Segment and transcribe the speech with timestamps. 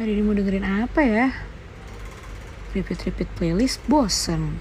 [0.00, 1.28] Hari ini mau dengerin apa ya?
[2.72, 4.56] Repeat-repeat playlist bosen.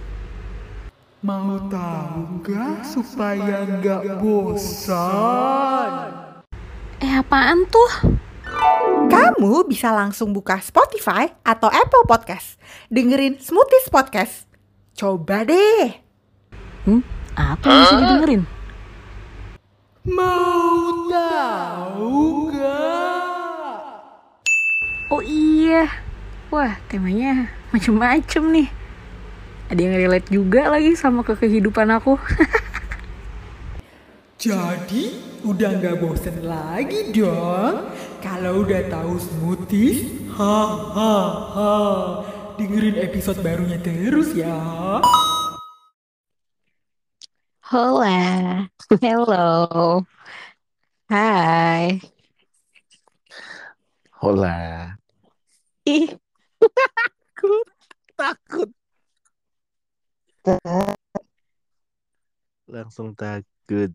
[1.23, 5.91] Mau tahu nggak supaya nggak bosan?
[6.99, 8.19] Eh apaan tuh?
[9.07, 12.59] Kamu bisa langsung buka Spotify atau Apple Podcast.
[12.91, 14.43] Dengerin Smoothies Podcast.
[14.91, 16.03] Coba deh.
[16.83, 16.99] Hmm?
[17.39, 18.43] Apa yang bisa didengerin?
[20.03, 23.08] Mau tahu nggak?
[25.09, 25.89] Oh iya.
[26.53, 28.69] Wah temanya macem-macem nih.
[29.69, 32.13] Ada yang relate juga lagi sama ke kehidupan aku.
[34.37, 37.89] Jadi udah nggak bosen lagi dong?
[38.21, 40.57] Kalau udah tahu smoothies, ha
[40.93, 41.17] ha
[41.57, 41.73] ha.
[42.61, 45.01] Dengerin episode barunya terus ya.
[47.65, 48.69] Hola.
[49.01, 50.05] Hello.
[51.09, 51.97] Hai.
[54.21, 54.98] Hola.
[55.89, 56.05] Ih,
[57.33, 57.65] Takut.
[58.13, 58.69] Takut.
[62.69, 63.89] Langsung takut.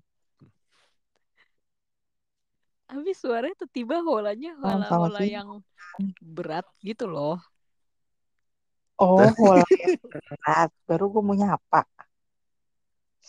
[2.84, 5.48] habis suaranya tiba-tiba holanya Selamat hola-hola yang
[6.22, 7.42] berat gitu loh.
[9.02, 9.66] Oh, hola
[10.14, 10.70] berat.
[10.86, 11.82] Baru gue mau nyapa.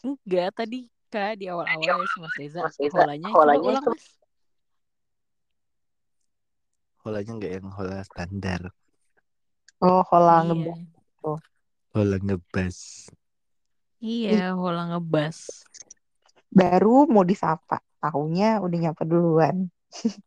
[0.05, 4.05] Enggak, tadi kak di awal-awal ya Mas Reza, Mas Reza, holanya, holanya ulang itu- Mas.
[7.05, 8.61] Holanya nggak yang hola standar.
[9.77, 10.45] Oh, hola Iya.
[10.49, 10.81] ngebas.
[11.93, 12.77] Hola ngebas.
[14.01, 15.37] Iya, hola ngebas.
[16.49, 17.77] Baru mau disapa.
[18.01, 19.69] Taunya udah nyapa duluan.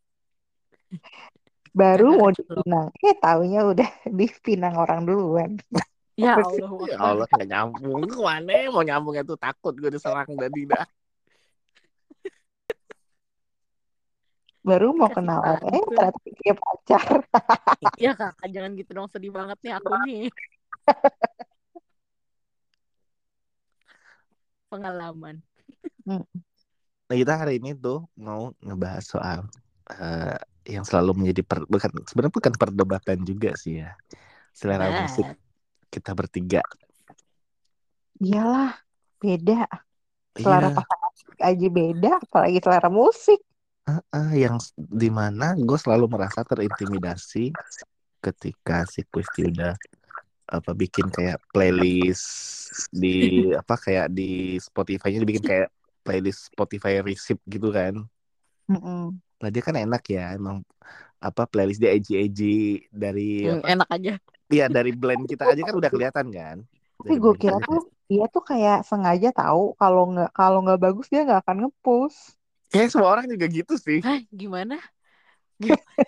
[1.74, 2.62] Baru mau kecelok.
[2.62, 2.86] dipinang.
[3.02, 5.58] Eh, taunya udah dipinang orang duluan.
[6.14, 6.38] Ya?
[6.38, 8.06] Allah, Ya Allah nggak nyambung.
[8.06, 10.86] Ke mana mau nyambungnya tuh takut gue diserang tadi dah.
[14.68, 15.56] Baru mau kenalan.
[15.72, 17.24] Eh, ternyata dia pacar.
[18.02, 20.28] Ya kakak jangan gitu dong sedih banget nih aku nih.
[24.70, 25.40] Pengalaman.
[26.04, 29.38] Nah kita hari ini tuh mau ngebahas soal
[29.94, 30.36] eh,
[30.68, 33.96] yang selalu menjadi per, bukan sebenarnya bukan perdebatan juga sih ya.
[34.52, 35.24] Selera Nah, musik
[35.88, 36.60] kita bertiga.
[38.20, 38.76] Iyalah,
[39.22, 39.64] beda.
[40.36, 40.76] Selera Iya.
[40.76, 43.40] pasangan aja beda, apalagi selera musik.
[43.88, 47.56] Ah, yang s- di mana gue selalu merasa terintimidasi
[48.24, 49.72] ketika si Kristi udah
[50.56, 52.26] apa bikin kayak playlist
[53.02, 53.08] di
[53.60, 55.68] apa kayak di Spotify-nya dibikin kayak
[56.04, 57.94] playlist Spotify receipt gitu kan.
[58.70, 59.20] Mm-mm.
[59.42, 60.56] Lah dia kan enak ya emang
[61.26, 62.44] apa playlist dia edgy-edgy
[63.02, 64.12] dari hmm, apa enak aja.
[64.58, 66.58] ya dari blend kita aja kan udah kelihatan kan.
[66.98, 67.78] Tapi gue kira tuh
[68.10, 72.37] dia tuh kayak sengaja tahu kalau nggak kalau nggak bagus dia nggak akan ngepost.
[72.68, 73.98] Kayak semua orang juga gitu sih.
[74.04, 74.76] Hah, gimana?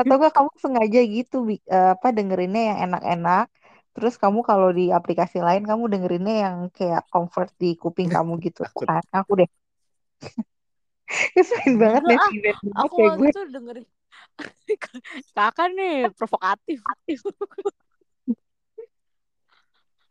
[0.00, 3.46] Atau nggak kamu sengaja gitu eh, apa dengerinnya yang enak-enak.
[3.94, 8.62] Terus kamu kalau di aplikasi lain kamu dengerinnya yang kayak comfort di kuping kamu gitu
[8.66, 8.86] Takut.
[8.88, 9.02] kan.
[9.14, 9.48] Aku deh.
[11.36, 12.30] Keselin banget Enggak, ah.
[12.82, 13.30] Aku kayak waktu gue.
[13.30, 13.84] itu dengerin
[15.36, 16.78] kakak nih provokatif.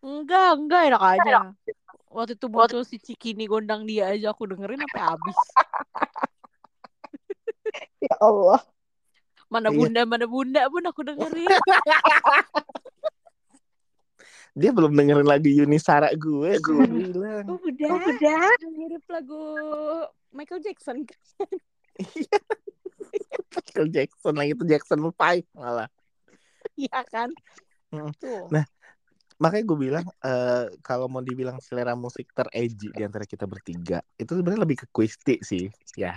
[0.04, 1.36] Enggak, enggak enak aja.
[2.14, 5.38] Waktu itu muncul si Cikini gondang dia aja aku dengerin sampai habis.
[8.04, 8.60] Ya Allah.
[9.48, 9.78] Mana Iya.
[9.80, 11.48] bunda, mana bunda pun aku dengerin.
[14.54, 17.48] Dia belum dengerin lagu Yunisara gue, gue bilang.
[17.50, 18.54] Udah, Udah.
[18.70, 19.42] mirip lagu
[20.30, 21.02] Michael Jackson.
[23.50, 25.16] Michael Jackson lagi itu Jackson 5
[25.58, 25.90] malah.
[26.78, 27.34] Iya kan?
[28.22, 28.46] Tuh.
[28.54, 28.66] Nah,
[29.44, 34.40] Makanya gue bilang eh, kalau mau dibilang selera musik teredgy di antara kita bertiga, itu
[34.40, 35.68] sebenarnya lebih ke Quisti sih,
[36.00, 36.16] ya.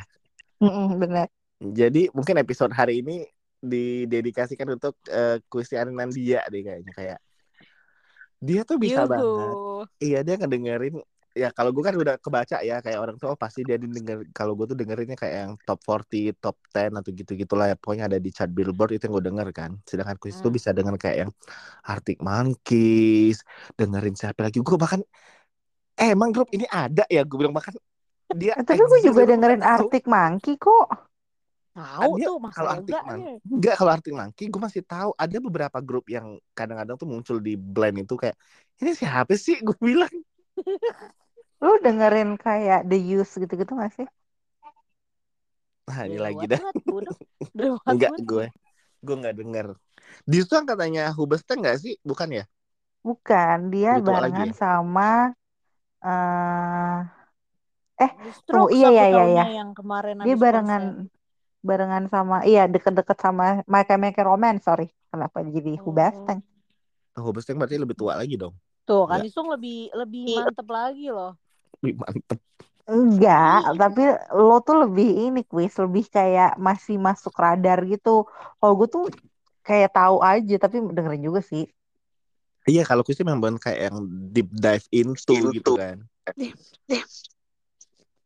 [0.62, 1.26] Mm-mm, bener.
[1.59, 3.26] Jadi mungkin episode hari ini
[3.59, 7.19] didedikasikan untuk uh, Quisti Arinandia deh kayaknya kayak
[8.38, 9.10] dia tuh bisa Yuhu.
[9.10, 9.54] banget.
[9.98, 10.97] Iya dia ngedengerin
[11.37, 14.67] ya kalau gue kan udah kebaca ya kayak orang tua pasti dia denger kalau gue
[14.73, 18.31] tuh dengerinnya kayak yang top 40, top 10 atau gitu gitulah ya pokoknya ada di
[18.33, 19.71] chart Billboard itu yang gue denger kan.
[19.85, 20.56] Sedangkan Quiz tuh Hmm.
[20.56, 21.31] bisa denger kayak yang
[21.85, 23.44] Arctic Monkeys,
[23.77, 24.59] dengerin siapa lagi.
[24.65, 25.00] Gue bahkan
[26.00, 27.77] eh emang grup ini ada ya gue bilang bahkan
[28.32, 29.62] dia Eh, Tapi gue juga dengerin.
[29.62, 30.89] Arctic Monkey kok.
[31.77, 35.11] Tahu Dia tuh masa kalau Arctic enggak Monkey enggak kalau Arctic Monkey gue masih tahu
[35.12, 38.37] ada beberapa grup yang kadang-kadang tuh muncul di blend itu kayak
[38.81, 40.09] ini siapa sih gue bilang
[41.64, 44.06] Lu dengerin kayak The Used gitu-gitu gak sih?
[45.87, 46.62] nah ini lagi dah
[47.91, 48.47] enggak gue
[49.06, 49.67] gue nggak denger
[50.31, 52.44] di situ yang katanya Hubesteng nggak sih bukan ya
[53.06, 54.55] Bukan, dia Lebih tua lagi barengan ya?
[54.61, 55.11] sama
[58.05, 58.11] eh
[58.49, 59.44] Tunggu, Strokes iya, iya, iya, taunya iya.
[59.58, 60.93] yang kemarin dia barengan konser.
[61.69, 65.82] barengan sama iya deket-deket sama My Chemical Romance sorry kenapa jadi Oh.
[65.85, 66.41] Hubastang
[67.17, 68.55] Oh, Hobesteng berarti lebih tua lagi dong.
[68.87, 69.20] Tuh kan.
[69.26, 70.37] Isung lebih lebih Iya.
[70.37, 71.31] mantep lagi loh.
[71.84, 72.38] Wih, mantep.
[72.87, 78.31] enggak tapi lo tuh lebih ini kuis lebih kayak masih masuk radar gitu
[78.62, 79.05] kalau gue tuh
[79.67, 81.67] kayak tahu aja tapi dengerin juga sih
[82.67, 83.96] Iya, kalau Kuis memang kayak yang
[84.34, 86.02] deep dive into, gitu kan.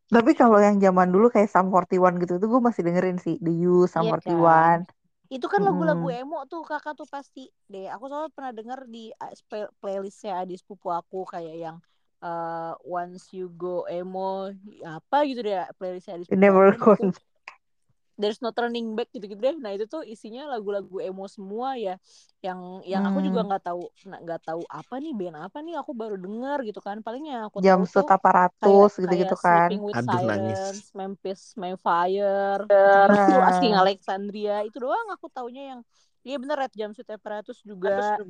[0.09, 3.53] tapi kalau yang zaman dulu kayak Sum 41 gitu tuh gue masih dengerin sih The
[3.53, 4.89] You Sum Iya 41
[5.31, 6.21] Itu kan lagu-lagu Mm-mm.
[6.25, 7.87] emo tuh kakak tuh pasti deh.
[7.95, 11.77] Aku selalu pernah denger di spe- playlistnya adik sepupu aku kayak yang
[12.23, 14.53] uh, Once You Go Emo
[14.85, 16.67] apa gitu deh playlistnya adik sepupu Never.
[16.73, 17.13] Nah, Gone
[18.21, 19.57] There's No Turning Back gitu-gitu deh.
[19.57, 21.97] Nah itu tuh isinya lagu-lagu emo semua ya.
[22.45, 23.49] Yang yang aku juga Hmm.
[23.49, 27.01] nggak tahu nah, nggak tahu apa nih band apa nih aku baru denger gitu kan.
[27.01, 28.09] Paling yang aku tahu Jumpsuit tuh
[29.01, 30.93] gitu-gitu kan Sleeping with Aduh, nangis.
[30.93, 33.49] Memphis Mayfire, gitu Nah.
[33.49, 35.81] Asking Alexandria itu doang aku taunya yang
[36.21, 38.21] iya bener Red Jumpsuit Apparatus juga.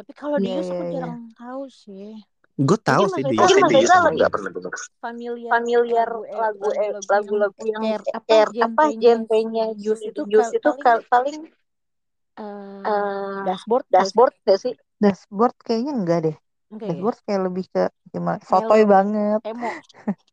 [0.00, 2.16] Tapi kalau Iya, di Yus aku jarang tahu sih.
[2.56, 4.74] Gue tahu Mungkin sih Mas di Reza Yus lebih nggak lebih pernah denger.
[5.04, 10.56] familiar, Familiar lagu lagu lagu-lagu lagu-lagu yang yang R apa apa genrenya Yus itu kal-
[10.56, 10.70] itu
[11.12, 11.40] paling
[12.40, 14.74] eh, dashboard dashboard gak sih?
[15.04, 16.36] dashboard kayaknya enggak deh
[16.72, 16.96] Enggak ya?
[16.96, 18.88] dashboard kayak lebih ke gimana Mellow.
[18.88, 19.70] banget Emo.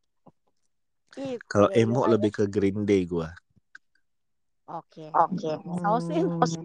[1.50, 3.28] Kalau ya emo lebih ke Green Day gue.
[4.68, 5.04] Oke.
[5.16, 5.50] Oke.
[5.80, 6.24] Sausin.
[6.28, 6.64] Hmm.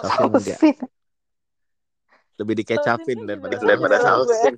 [0.00, 0.60] Sausin enggak.
[2.36, 4.54] Lebih dikecapin kan daripada Daripada sausin.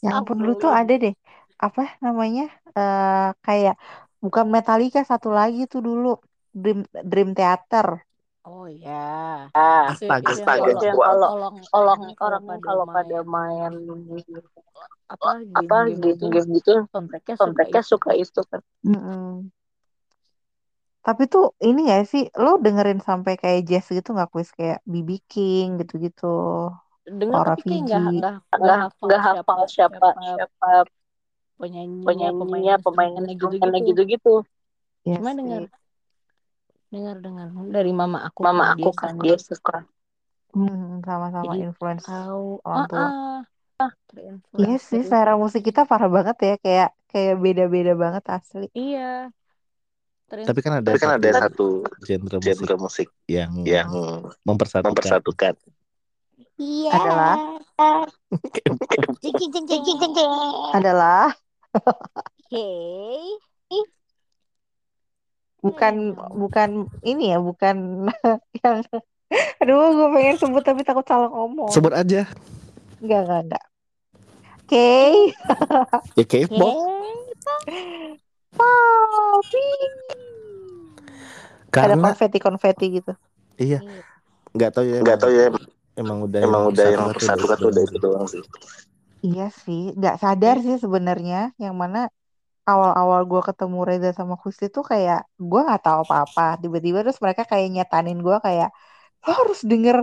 [0.00, 1.12] Ya ampun lu tuh ada deh
[1.60, 3.76] apa namanya eh kayak
[4.24, 6.16] bukan Metallica satu lagi tuh dulu
[6.56, 8.00] Dream Dream Theater.
[8.48, 9.52] Oh ya.
[9.52, 12.00] Ah, Astaga, astaga, kalau orang orang
[12.64, 13.72] kalau pada main
[15.10, 17.90] apa apa game-game gitu game-game gitu soundtracknya suka soundtracknya itu.
[17.92, 18.60] suka itu kan.
[21.06, 25.10] Tapi tuh ini ya sih lo dengerin sampai kayak jazz gitu nggak kuis kayak BB
[25.30, 26.24] King gitu-gitu.
[27.20, 30.66] Dengar Laura tapi kayak nggak nggak nggak Nggak hafal nggak siapa hafal siapa siapa siapa
[31.60, 33.84] penyanyinya, pemain penyanyinya, pemain gitu-gitu.
[33.88, 34.30] gitu-gitu.
[35.06, 35.62] Iya Cuma dengar
[36.92, 39.76] dengar dengar dari mama aku Mama kan aku dia kan dia suka.
[40.54, 43.08] Hmm, sama-sama Jadi influence tahu orang ah tua.
[43.80, 43.92] ah
[44.60, 48.64] Iya sih selera musik kita parah banget ya kayak kayak beda-beda banget asli.
[48.78, 49.30] iya
[50.30, 51.66] Tapi kan ada Tapi kan satu ada satu
[52.06, 53.90] genre musik genre musik yang yang
[54.46, 54.94] mempersatukan.
[54.94, 55.54] mempersatukan.
[56.54, 57.34] iya Adalah
[59.18, 60.32] jeng jeng jeng jeng jeng
[60.70, 61.34] adalah
[61.74, 62.68] oke
[65.60, 65.94] bukan
[66.36, 66.68] bukan
[67.04, 68.08] ini ya bukan
[68.64, 68.80] yang
[69.60, 71.70] aduh gue pengen sebut tapi takut salah ngomong.
[71.70, 72.26] Sebut aja.
[72.98, 73.64] Enggak enggak enggak.
[74.66, 74.90] Oke.
[76.18, 76.74] Ya K-pop.
[78.60, 79.64] Papi.
[81.80, 83.12] Ada Karena konfeti-konfeti gitu.
[83.60, 83.78] iya
[84.56, 84.98] nggak tahu ya.
[85.04, 85.46] Nggak tahu ya
[86.00, 88.42] Emang udah emang udah yang persatukan tuh udah itu doang sih.
[89.26, 91.98] Iya sih, nggak sadar sih sebenarnya yang mana
[92.70, 95.20] awal-awal gue ketemu Reza sama Kusti tuh kayak
[95.50, 96.42] gue nggak tahu apa-apa.
[96.62, 98.68] Tiba-tiba terus mereka kayak nyetanin gue kayak
[99.26, 99.96] lo harus denger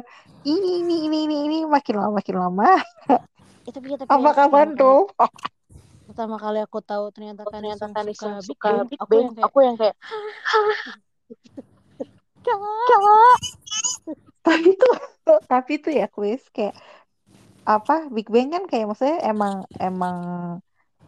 [0.46, 2.66] ini ini ini ini ini makin lama makin lama.
[4.08, 5.10] Apa kali- tuh?
[6.18, 9.14] Pertama kali aku tahu ternyata kan Ternyata kan suka Isung Big suka Bang Big aku
[9.14, 9.22] Bang.
[9.22, 9.96] yang kayak Aku yang kayak
[14.42, 14.96] Tapi tuh
[15.46, 16.74] tapi tuh ya kuis kayak
[17.70, 20.18] apa Big Bang kan kayak maksudnya emang emang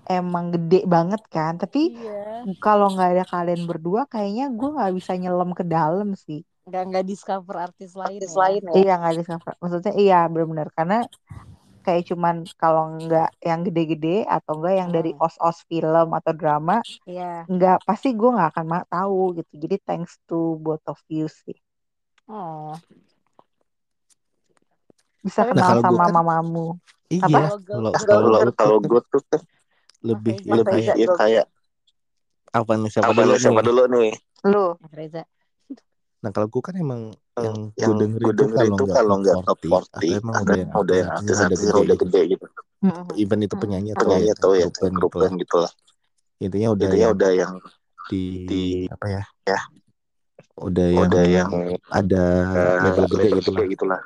[0.05, 1.57] emang gede banget kan.
[1.57, 6.45] Tapi iya kalau nggak ada kalian berdua kayaknya gue nggak bisa nyelam ke dalam sih.
[6.69, 8.73] nggak nggak discover artis lain artis ya lain ya.
[8.77, 9.51] Iya nggak discover.
[9.57, 10.97] Maksudnya iya benar-benar karena
[11.85, 15.23] kayak cuman kalau nggak yang gede-gede atau enggak yang dari Hmm.
[15.25, 19.53] os-os film atau drama iya nggak pasti gue nggak akan tahu gitu.
[19.57, 21.57] Jadi thanks to both of you sih.
[22.29, 22.77] oh
[25.19, 26.67] Bisa Tapi Nah, kenal gua sama kan- mamamu.
[27.09, 27.23] Iya.
[27.25, 29.41] Kalau Kalau kalau Kalau gue tuh kan
[29.99, 31.45] lebih lebih kayak ya kayak
[32.49, 33.67] apa nih siapa apa dulu nih siapa nih?
[33.67, 34.09] dulu nih?
[34.47, 35.21] Lu Reza
[36.19, 37.01] Nah kalau gue kan emang
[37.39, 40.19] yang gue Yang dengerin gue dengerin kalau tuh nggak kalau nggak top 40 atau 40
[40.19, 42.45] emang udah yang udah yang artis-artis yang udah yang udah gede gitu.
[42.45, 42.61] gitu.
[43.19, 45.71] Even itu penyanyi atau Penyanyi ya atau ya grup kayak band grup gitu lah.
[46.39, 47.53] Intinya udah Intinya yang udah yang
[48.09, 49.23] di, di apa ya?
[49.47, 49.59] ya
[50.59, 51.49] Udah yang udah yang
[51.87, 52.23] ada
[52.55, 53.65] eh, label gede gitu lah.
[53.71, 53.99] gitu lah.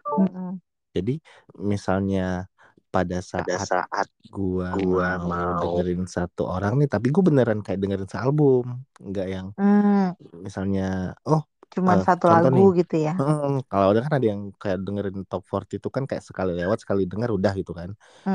[0.93, 1.13] Jadi
[1.58, 2.46] misalnya
[2.93, 7.65] pada Pada saat saat gua, gua mau, mau dengerin satu orang nih, tapi gue beneran
[7.65, 8.65] kayak dengerin sealbum,
[9.01, 10.13] nggak yang Hmm,
[10.46, 11.41] misalnya oh
[11.73, 13.13] cuman eh, satu lagu nih, gitu ya.
[13.17, 16.77] hmm, kalau udah kan ada yang kayak dengerin top 40 itu kan kayak sekali lewat
[16.83, 17.89] sekali denger udah gitu kan.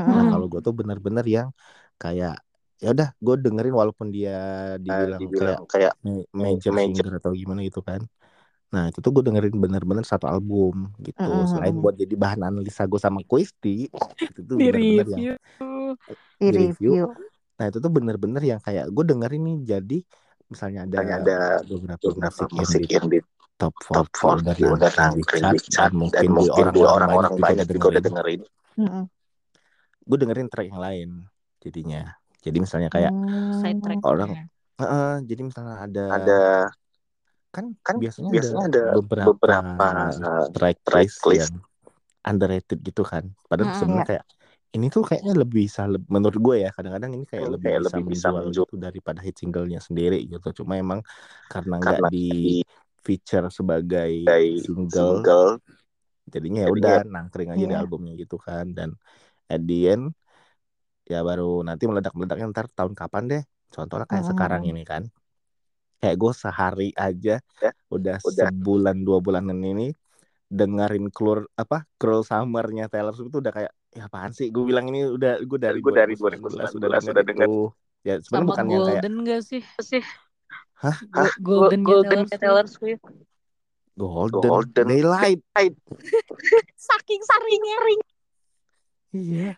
[0.09, 0.29] Nah Mm-mm.
[0.29, 1.49] kalau gue tuh bener-bener yang
[2.01, 2.33] kayak
[2.83, 4.31] ya udah gue dengerin walaupun dia
[4.85, 6.79] dibilang, dibilang kayak kayak ma- major major.
[6.83, 8.01] singer atau gimana gitu kan
[8.73, 10.75] nah itu tuh gue dengerin bener-bener satu album
[11.07, 13.69] gitu Mm-mm, selain buat jadi bahan analisa gue sama Quisti
[14.29, 15.37] itu tuh Di bener-bener yang review.
[16.39, 16.91] Di di review.
[16.91, 17.15] review.
[17.57, 19.95] nah itu tuh bener-bener yang kayak gue dengerin nih jadi
[20.51, 21.33] misalnya ada, Misalnya ada
[21.71, 23.07] beberapa, beberapa musik, musik yang
[23.59, 26.25] yang di top top 40 udah 40 udah nangkring di nangkring di chart chart dan
[26.25, 28.41] mungkin, di orang-orang banyak banyak juga udah dengerin.
[28.79, 29.03] Mm-mm.
[30.09, 31.09] gue dengerin track yang lain
[31.61, 32.01] jadinya
[32.39, 33.13] jadi misalnya kayak
[33.59, 33.99] Side track.
[34.07, 34.31] orang
[34.79, 36.39] Heeh, jadi misalnya ada, Ada
[37.51, 39.87] kan kan biasanya, biasanya ada, ada beberapa, beberapa
[40.55, 41.51] track track list list.
[41.51, 41.53] yang
[42.23, 43.23] underrated gitu kan.
[43.51, 43.75] Padahal Mm-mm.
[43.75, 44.09] sebenarnya Iya.
[44.09, 44.25] kayak
[44.69, 47.89] ini tuh kayaknya lebih bisa menurut gue ya kadang-kadang ini kayak Hmm, lebih kayak bisa
[47.91, 50.47] lebih bisa menjual gitu daripada hit singlenya sendiri gitu.
[50.63, 50.99] Cuma emang
[51.51, 52.25] karena nggak di
[53.05, 54.11] feature sebagai
[54.55, 55.59] single, single
[56.33, 57.79] jadinya ya udah nangkring aja di Iya.
[57.79, 58.65] albumnya gitu kan.
[58.77, 58.89] Dan
[59.53, 60.05] at the end
[61.11, 63.41] ya baru nanti meledak-meledaknya ntar tahun kapan deh.
[63.73, 64.29] Contohnya kayak Mm-mm.
[64.29, 65.03] sekarang ini kan.
[65.99, 68.49] Kayak gue sehari aja Ya, udah, udah.
[68.49, 69.91] sebulan dua bulanan ini
[70.49, 74.85] dengerin Cruel apa Cruel Summer-nya Taylor Swift itu udah kayak ya apaan sih gue bilang
[74.91, 77.49] ini udah gue dari Gue dari 2019 udah 2019 denger udah denger.
[77.49, 77.73] itu
[78.07, 79.61] ya sebenarnya bukan yang kayak Golden gak sih?
[79.89, 80.01] sih
[80.79, 80.95] Hah?
[81.11, 83.03] Go- Golden, Golden Taylor Swift.
[83.03, 83.27] Swift.
[83.99, 85.43] Golden, Golden Daylight
[86.87, 88.01] Saking saringnya ring.
[89.11, 89.51] iya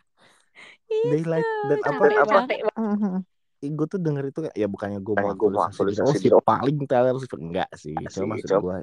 [0.89, 1.07] Itu.
[1.13, 2.39] Daylight dan apa apa.
[2.73, 3.21] Mhm.
[3.61, 7.13] gue tuh denger itu kayak ya bukannya gue mau gua mau oh si paling Taylor
[7.21, 8.77] Swift enggak sih Enggak cuma sih, maksud gue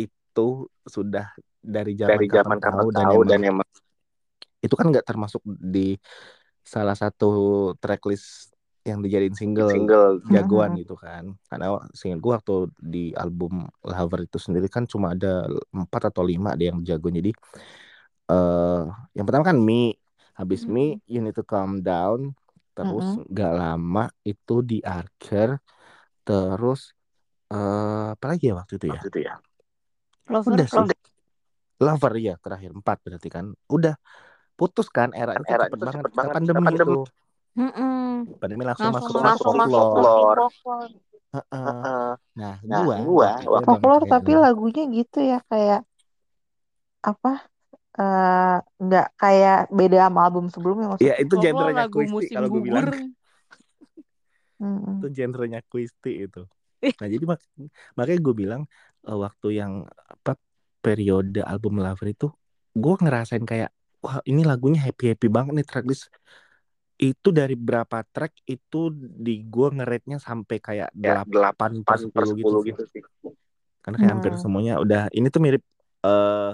[0.00, 0.48] itu
[0.88, 1.26] sudah
[1.60, 3.68] dari zaman dari zaman kapan tahu dan tahu emang dan emang
[4.64, 6.00] itu kan nggak termasuk di
[6.64, 8.56] salah satu tracklist
[8.90, 10.18] yang dijadiin single, single.
[10.28, 10.78] Jagoan Mhm.
[10.82, 11.34] gitu kan.
[11.46, 16.58] Karena seingat gue waktu di album Lover itu sendiri kan cuma ada empat atau lima
[16.58, 17.30] ada yang jago jadi
[18.30, 19.94] eh yang pertama kan Me
[20.38, 22.34] habis Me You Need to Calm Down.
[22.70, 25.58] Terus nggak lama itu di Archer.
[26.22, 26.94] Terus
[27.50, 29.00] eh apa lagi ya waktu itu ya?
[29.00, 29.34] Waktu itu ya.
[30.30, 30.50] Lover.
[30.54, 30.98] udah sih.
[31.80, 32.70] Lover ya terakhir.
[32.70, 33.50] Empat berarti kan.
[33.66, 33.98] Udah
[34.54, 35.10] putus kan?
[35.16, 35.94] Era itu Era cepet itu banget.
[35.98, 36.92] cepet banget, pandemi, kita pandemi.
[36.92, 36.96] itu
[37.58, 38.30] Mm-mm.
[38.40, 39.64] pandemi langsung, Langsung masuk masuk, folklore.
[39.64, 40.40] folklore.
[41.34, 41.64] Heeh.
[41.66, 42.10] Heeh.
[42.38, 42.98] nah Nah, gua
[43.46, 45.80] gua itu Folklore tapi lagunya gitu ya kayak
[47.10, 47.30] apa?
[48.00, 51.16] eh nggak kayak beda sama album sebelumnya ya maksudnya.
[51.22, 52.68] itu Folklore genrenya musim kalau gue gugur.
[52.70, 52.86] bilang
[55.00, 56.40] itu genrenya Quisti itu
[56.86, 56.94] Ih.
[57.00, 57.40] nah jadi mak
[57.96, 58.62] makanya gue bilang
[59.08, 59.72] eh, waktu yang
[60.14, 60.32] apa
[60.84, 62.26] periode album Lover itu
[62.76, 63.68] gue ngerasain kayak
[64.04, 66.08] wah ini lagunya happy happy banget nih tracklist
[67.00, 68.92] itu dari berapa track itu
[69.26, 73.02] di gue ngerate-nya sampai kayak Ya, delapan 8 per 10 10 gitu, gitu sih.
[73.02, 73.02] sih.
[73.80, 74.42] karena kayak hampir Hmm.
[74.44, 75.62] semuanya udah ini tuh mirip
[76.04, 76.50] eh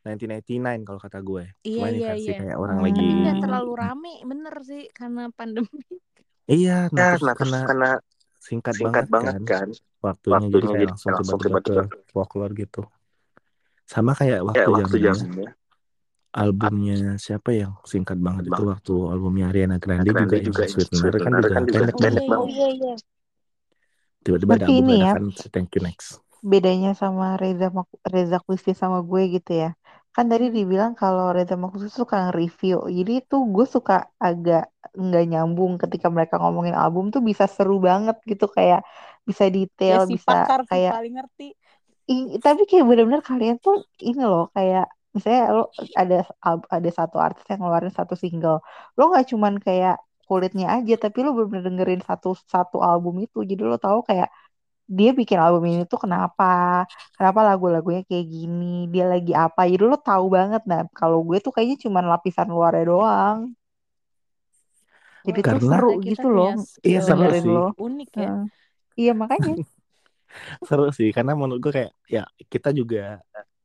[0.00, 2.32] 1999 kalau kata gue Iya, cuma iya, iya.
[2.40, 2.84] kayak orang Hmm.
[2.86, 5.68] lagi Tapi nggak terlalu rame, bener sih karena pandemi.
[6.52, 7.86] iya nah Ya, terus nah karena karena
[8.46, 9.68] singkat, singkat banget, banget kan kan.
[10.06, 11.72] waktunya, jadi Waktunya kayak jadi langsung tiba-tiba ke
[12.12, 12.80] folklore gitu
[13.92, 15.48] sama kayak waktu Kayak waktu zamannya zamannya
[16.32, 18.70] albumnya siapa yang singkat banget itu Bang.
[18.72, 22.24] waktu albumnya Ariana Grande, Grande juga, juga yang yang Sweetener kan juga kan juga pendek-pendek
[22.30, 22.94] Oh, banget iya, iya.
[24.24, 26.20] tiba-tiba ada Berarti album ini ya si Thank You Next
[26.52, 27.66] bedanya sama Reza
[28.14, 29.68] Reza Quisti sama gue gitu ya.
[30.14, 32.76] Kan tadi dibilang kalau Reza Quisti suka nge-review.
[32.98, 33.94] Jadi tuh gue suka
[34.26, 34.62] agak
[35.04, 38.80] nggak nyambung ketika mereka ngomongin album tuh bisa seru banget gitu kayak
[39.28, 41.44] bisa Ya detail, si bisa pakar kayak paling ngerti.
[42.12, 43.74] I- tapi kayak bener-bener kalian tuh
[44.08, 44.84] ini loh kayak
[45.14, 45.62] misalnya lo
[45.98, 46.16] ada
[46.70, 48.58] ada satu artis yang ngeluarin satu single
[48.96, 49.96] lo nggak cuman kayak
[50.28, 54.30] kulitnya aja tapi lo bener-bener dengerin satu satu album itu jadi lo tahu kayak
[54.90, 59.98] dia bikin album ini tuh kenapa kenapa lagu-lagunya kayak gini dia lagi apa jadi lo
[59.98, 63.38] tahu banget nah kalau gue tuh kayaknya cuman lapisan luarnya doang
[65.26, 66.52] jadi Wah, tuh Karena- seru kita gitu loh
[66.82, 67.50] Iya, seru sih.
[67.50, 68.22] lo Unik ya.
[68.30, 68.42] Heeh.
[68.98, 69.52] iya makanya
[70.66, 73.18] seru sih karena menurut gue kayak ya kita juga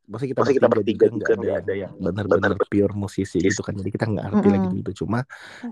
[0.06, 3.38] maksudnya kita Maksudnya kita bertiga bertiga juga juga nggak ada ada yang benar-benar pure musisi
[3.42, 4.80] gitu kan jadi kita nggak ngerti lagi Mm-mm.
[4.82, 5.20] gitu cuma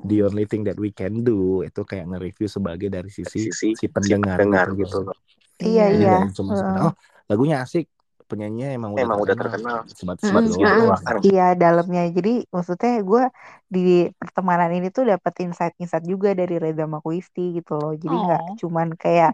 [0.10, 3.86] the only thing that we can do itu kayak nge-review sebagai dari sisi sisi si
[3.88, 4.98] pendengar, pendengar gitu, gitu.
[5.08, 5.18] loh.
[5.62, 6.90] iya iya cuma Heeh.
[6.90, 6.94] oh
[7.30, 7.86] lagunya asik
[8.24, 9.94] penyanyinya emang udah Emang udah terkenal terkenal.
[9.94, 11.18] sebat sebat doang kan.
[11.22, 13.24] Iya dalamnya jadi maksudnya gue
[13.70, 13.80] di
[14.18, 18.56] pertemanan ini tuh dapet insight-insight juga dari Reza Makwisti gitu loh jadi nggak Oh.
[18.62, 19.32] cuman kayak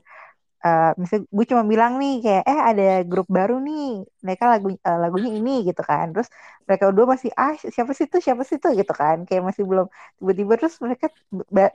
[0.60, 4.98] eh misalnya gue cuma bilang nih kayak eh ada grup baru nih mereka lagu eh,
[5.04, 6.12] lagunya ini gitu kan.
[6.12, 6.28] Terus
[6.68, 9.24] mereka berdua masih ah siapa sih tuh siapa sih tuh gitu kan.
[9.28, 9.88] Kayak masih belum
[10.20, 11.08] tiba-tiba terus mereka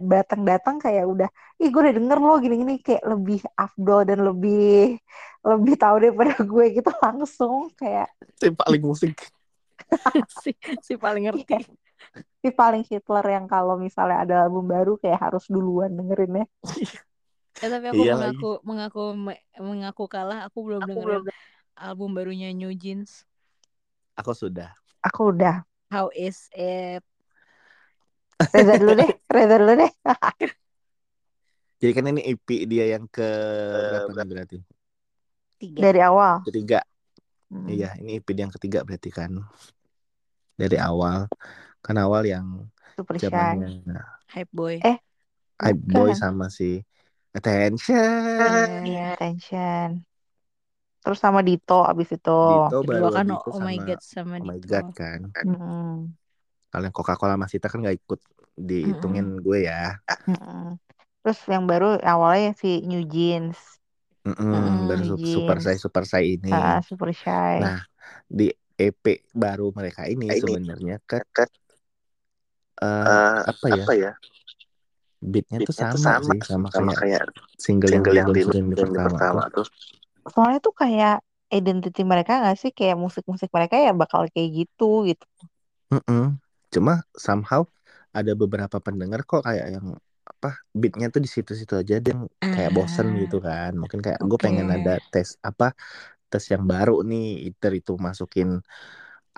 [0.00, 1.28] datang-datang kayak udah
[1.60, 5.00] ih gue udah denger loh gini-gini kayak lebih afdol dan lebih
[5.44, 8.08] lebih tahu daripada gue gitu langsung kayak
[8.40, 9.16] si paling musik.
[10.42, 10.50] Si,
[10.80, 11.60] si paling ngerti.
[12.40, 16.44] si paling Hitler yang kalau misalnya ada album baru kayak harus duluan dengerin
[17.61, 17.66] ya.
[17.66, 19.04] Ya, tapi aku Iya mengaku mengaku
[19.58, 20.46] mengaku kalah.
[20.50, 21.23] Aku belum dengerin
[21.78, 23.23] album barunya New Jeans.
[24.18, 24.75] Aku sudah.
[25.02, 25.66] Aku udah.
[25.90, 27.02] How is it?
[28.50, 29.92] Reza dulu deh, Reza dulu deh.
[31.82, 33.28] Jadi kan ini EP dia yang ke
[34.08, 34.58] berapa nih berarti?
[35.61, 35.80] Tiga.
[35.84, 36.40] Dari awal.
[36.49, 36.80] Ketiga.
[37.52, 37.68] Hmm.
[37.68, 39.30] Iya, ini EP yang ketiga berarti kan.
[40.56, 41.28] Dari awal.
[41.84, 42.64] Kan awal yang
[42.96, 43.28] Super Shy.
[43.28, 44.00] zamannya
[44.32, 44.80] Hype boy.
[44.82, 44.99] Eh,
[45.62, 46.82] Hype Boy sama si
[47.34, 48.68] Attention.
[48.86, 49.90] Iya, attention.
[51.02, 52.30] Terus sama Dito abis itu.
[52.48, 54.70] Dito baru kan Dito Oh My God sama Oh My Dito.
[54.70, 55.20] God kan.
[55.46, 55.80] Mm-mm.
[56.70, 58.20] Kalau yang Coca-Cola Mas Sita kan nggak ikut
[58.68, 60.02] dihitungin gue ya.
[60.28, 60.76] Mm-mm.
[61.22, 63.58] Terus yang baru awalnya si New Jeans,
[64.26, 65.64] Mm-mm, Mm-mm, baru su- Super jeans.
[65.64, 66.50] Sai Super Sai ini.
[66.54, 67.60] ah, Super Shy.
[67.62, 67.78] Nah,
[68.38, 68.46] di
[68.86, 69.04] EP
[69.42, 71.22] baru mereka ini sebenarnya kan
[72.82, 73.84] eh, apa ya?
[75.32, 77.22] Beatnya tuh sama, sih sama, kayak,
[77.64, 79.66] single, yang diluncurin di pertama, tuh.
[80.32, 81.14] Soalnya tuh kayak
[81.56, 85.24] identity mereka nggak sih kayak musik-musik mereka ya bakal kayak gitu gitu.
[85.92, 86.20] Mm-mm.
[86.74, 86.92] Cuma
[87.26, 87.62] somehow
[88.16, 89.86] ada beberapa pendengar kok kayak yang
[90.24, 90.48] apa
[90.80, 92.16] beatnya tuh di situ-situ aja dan
[92.52, 93.70] kayak bosen Ah, gitu kan.
[93.80, 94.46] Mungkin kayak gue Oke.
[94.46, 95.64] pengen ada tes apa
[96.30, 98.48] tes yang baru nih, either itu masukin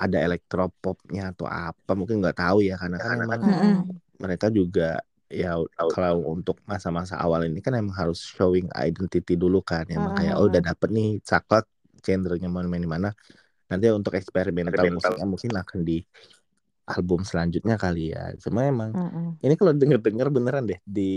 [0.02, 4.00] ada elektropopnya atau apa mungkin nggak tahu ya karena kan emang Mm-mm.
[4.22, 4.82] mereka juga
[5.26, 5.58] ya
[5.90, 10.46] kalau untuk masa-masa awal ini kan emang harus showing identity dulu kan emang kayak oh
[10.46, 11.66] udah dapet nih saklek
[11.98, 13.10] genrenya mau main di mana
[13.66, 15.98] nanti untuk eksperimental musiknya mungkin akan di
[16.86, 19.42] album selanjutnya kali ya cuma emang Mm-mm.
[19.42, 21.10] ini kalau denger-denger beneran deh di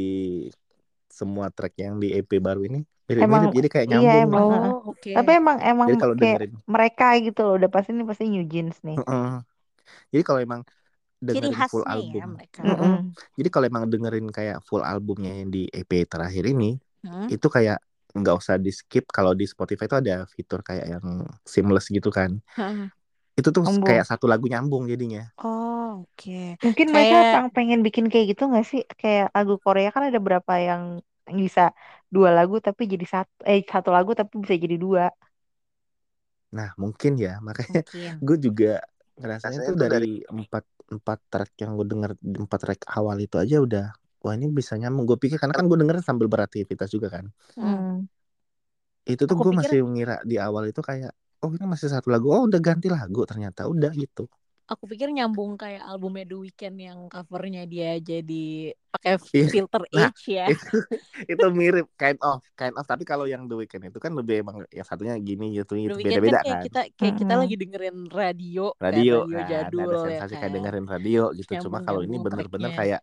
[1.10, 4.46] semua track yang di EP baru ini Emang- mirip-mirip jadi kayak iya, nyambung emang.
[4.70, 5.12] Oh, oke.
[5.18, 8.46] Tapi emang emang jadi kalau kayak dengerin mereka gitu loh udah pasti ini pasti New
[8.46, 8.98] Jeans nih.
[9.02, 9.32] Heeh.
[10.14, 10.62] jadi kalau emang
[11.20, 12.60] Ciri dengerin full khasnya ya album mereka.
[12.64, 12.96] Mm-mm.
[13.36, 17.28] Jadi kalau emang dengerin kayak full albumnya yang di EP terakhir ini, Hmm?
[17.32, 17.80] itu kayak
[18.12, 19.08] nggak usah di skip.
[19.12, 21.06] Kalau di Spotify itu ada fitur kayak yang
[21.48, 22.40] seamless gitu kan.
[22.60, 22.88] Heeh.
[23.40, 23.88] Itu tuh Nyambung.
[23.88, 25.32] kayak satu lagu nyambung jadinya.
[25.40, 26.60] Oh, oke.
[26.60, 28.82] Mungkin mereka Kayak- emang pengen bikin kayak gitu nggak sih?
[29.00, 30.84] Kayak lagu Korea kan ada berapa yang
[31.30, 31.72] bisa
[32.10, 35.08] dua lagu tapi jadi satu eh satu lagu tapi bisa jadi dua.
[36.58, 38.14] Nah mungkin ya makanya Mungkin.
[38.26, 38.72] gue juga
[39.20, 42.12] ngerasanya tuh dari empat empat track yang gue denger
[42.46, 43.86] empat track awal itu aja udah
[44.24, 45.06] wah ini bisa nyambung.
[45.08, 47.26] Gue pikir karena kan gue dengerin sambil beraktivitas juga kan.
[47.56, 48.08] Hmm.
[49.08, 51.12] Itu tuh gue pikir- masih mengira di awal itu kayak
[51.44, 52.28] oh ini masih satu lagu.
[52.32, 54.28] Oh udah ganti lagu ternyata udah gitu.
[54.70, 59.48] Aku pikir nyambung kayak albumnya The Weeknd yang covernya dia jadi pakai Iya.
[59.50, 60.46] filter Nah, H ya.
[60.46, 60.78] itu
[61.34, 62.86] itu mirip kind of kind of.
[62.86, 66.22] Tapi kalau yang The Weeknd itu kan lebih emang yang satunya gini gitu gitu Weeknd
[66.22, 66.66] beda-beda kan kayak kan.
[66.70, 70.42] kita kayak kita lagi dengerin radio, kan, radio radio kan jadul ada ya sensasi kayak
[70.46, 70.54] kan.
[70.54, 71.52] dengerin radio gitu.
[71.66, 73.02] Cuma kalau ini bener-bener kayak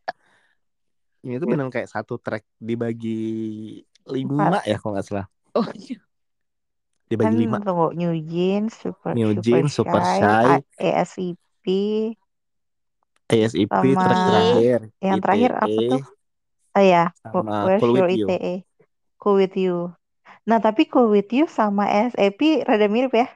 [1.26, 3.18] ini tuh bener kayak satu track dibagi
[4.06, 5.26] lima ya kalau nggak salah.
[5.58, 5.66] Oh,
[7.10, 7.58] dibagi Kan lima.
[7.62, 11.34] tunggu New Jeans, Super New Super Jeans, Super Shy, Shy,
[13.32, 16.02] ASIP Sama- terakhir yang terakhir apa ITE, tuh?
[16.76, 18.26] Oh ya, sama Where's Cool Your With You.
[18.26, 18.64] ITE?
[19.20, 19.94] Cool With You.
[20.48, 23.26] Nah, tapi Cool With You sama ASAP rada mirip ya.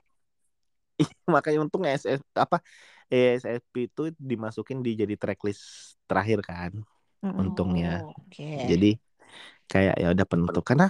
[1.34, 2.56] makanya untung SS apa
[3.10, 5.62] ASIP itu dimasukin di jadi tracklist
[6.08, 6.72] terakhir kan
[7.24, 7.36] Mm-mm.
[7.40, 8.44] untungnya Oh, Oke.
[8.70, 8.86] Jadi
[9.70, 10.87] kayak ya udah penutup karena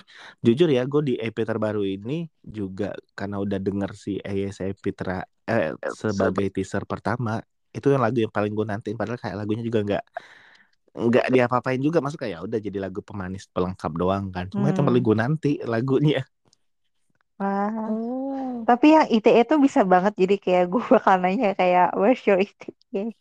[0.46, 2.86] jujur ya gue di EP terbaru ini juga
[3.18, 7.30] karena udah denger si ASAP tera eh, sebagai teaser pertama
[7.76, 10.04] itu yang lagu yang paling gue nantiin padahal kayak lagunya juga nggak
[10.90, 14.82] nggak diapa-apain juga masuk kayak ya udah jadi lagu pemanis pelengkap doang kan cuma itu
[14.82, 14.88] Hmm.
[14.90, 16.20] paling gue nanti lagunya
[17.40, 17.72] Wah.
[17.90, 18.64] Oh.
[18.68, 23.16] Tapi yang ITE tuh bisa banget jadi kayak gue bakal nanya kayak Where's your ITE?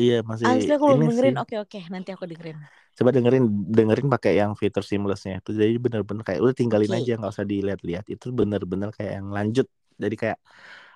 [0.00, 1.34] iya masih Asli aku belum dengerin.
[1.42, 2.58] Oke oke, nanti aku dengerin.
[2.98, 3.44] Coba dengerin
[3.76, 5.50] dengerin pakai yang fitur seamlessnya itu.
[5.56, 6.98] Jadi bener-bener kayak udah tinggalin Oke.
[6.98, 8.04] aja nggak usah dilihat-lihat.
[8.12, 9.66] Itu bener-bener kayak yang lanjut.
[10.00, 10.38] Jadi kayak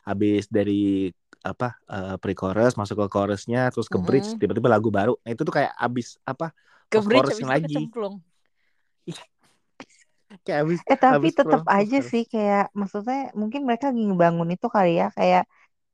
[0.09, 1.11] habis dari
[1.45, 4.41] apa eh, pre-chorus masuk ke chorusnya terus ke bridge Mhm.
[4.41, 5.13] tiba-tiba lagu baru.
[5.25, 6.53] Nah itu tuh kayak abis apa
[6.91, 7.77] Ke bridge habis lagi.
[10.45, 14.67] kayak abis Eh tapi habis tetap aja sih kayak maksudnya mungkin mereka lagi ngebangun itu
[14.77, 15.43] kali ya kayak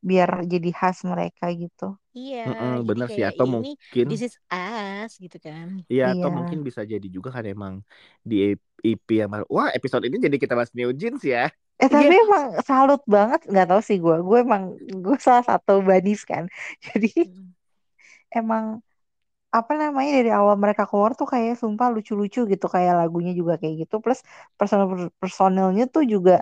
[0.08, 1.84] biar jadi khas mereka gitu.
[2.18, 5.68] Iya, Mm-mm, jadi bener sih atau ini mungkin this is us gitu kan.
[5.92, 6.30] Iya atau Iya.
[6.36, 7.74] mungkin bisa jadi juga kan emang
[8.30, 8.34] di
[8.86, 11.40] EP yang baru wah episode ini jadi kita bahas New Jeans ya
[11.82, 12.22] Eh tapi Iya.
[12.24, 14.62] emang salut banget nggak tahu sih gue gue emang
[15.04, 16.44] gue salah satu banis kan
[16.86, 17.50] jadi Hmm.
[18.36, 18.64] emang
[19.56, 23.74] apa namanya dari awal mereka keluar tuh kayak sumpah lucu-lucu gitu kayak lagunya juga kayak
[23.86, 24.20] gitu plus
[24.58, 24.86] personal
[25.22, 26.32] personilnya tuh juga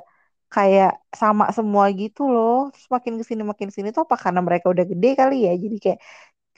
[0.55, 2.73] kayak sama semua gitu loh.
[2.73, 5.53] Terus makin ke sini makin ke sini tuh apa karena mereka udah gede kali ya.
[5.63, 5.99] Jadi kayak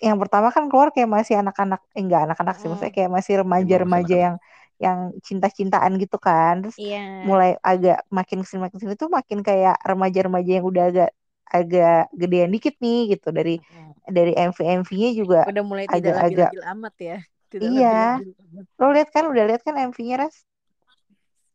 [0.01, 3.35] yang pertama kan keluar kayak masih anak-anak, eh, enggak anak-anak sih, maksudnya kayak masih masih
[3.45, 4.37] remaja-remaja yang
[4.85, 6.65] yang cinta-cintaan gitu kan.
[6.65, 6.99] Terus Iya.
[7.29, 11.11] mulai agak makin ke sini makin ke sini tuh makin kayak remaja-remaja yang udah agak
[11.51, 13.91] agak gedean dikit nih gitu dari Mm.
[14.11, 17.17] dari MV-MV-nya juga Udah mulai tidak agak-agak labil-labil amat ya.
[17.51, 17.91] Tidak Iya.
[17.91, 18.65] labil-labil amat.
[18.81, 20.37] lo lihat kan udah lihat kan MV-nya Ras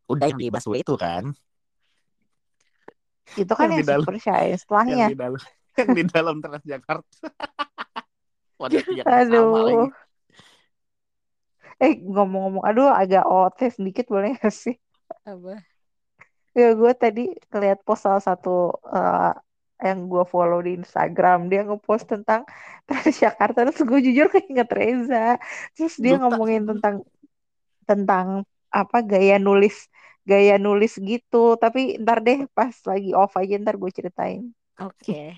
[0.05, 1.23] Udah yang di itu kan.
[3.33, 5.41] Itu kan Yang yang, di dalam- super shy Yang setelahnya di dalam.
[5.79, 7.15] Yang di dalam Transjakarta.
[8.61, 9.51] Wadah yang sama aduh.
[9.59, 9.87] lagi.
[11.75, 14.79] eh ngomong-ngomong aduh agak OT sedikit boleh gak sih?
[15.27, 15.59] Apa?
[16.55, 19.35] ya gue tadi ngeliat post salah satu eh,
[19.83, 22.47] yang gue follow di Instagram dia ngepost tentang
[22.87, 25.35] Transjakarta terus gue jujur keinget Reza.
[25.75, 26.23] Terus dia Duta.
[26.23, 27.03] ngomongin tentang
[27.83, 28.27] tentang
[28.71, 29.91] apa gaya nulis
[30.29, 34.41] gaya nulis gitu tapi ntar deh pas lagi off aja ntar gue ceritain
[34.79, 35.35] Oke.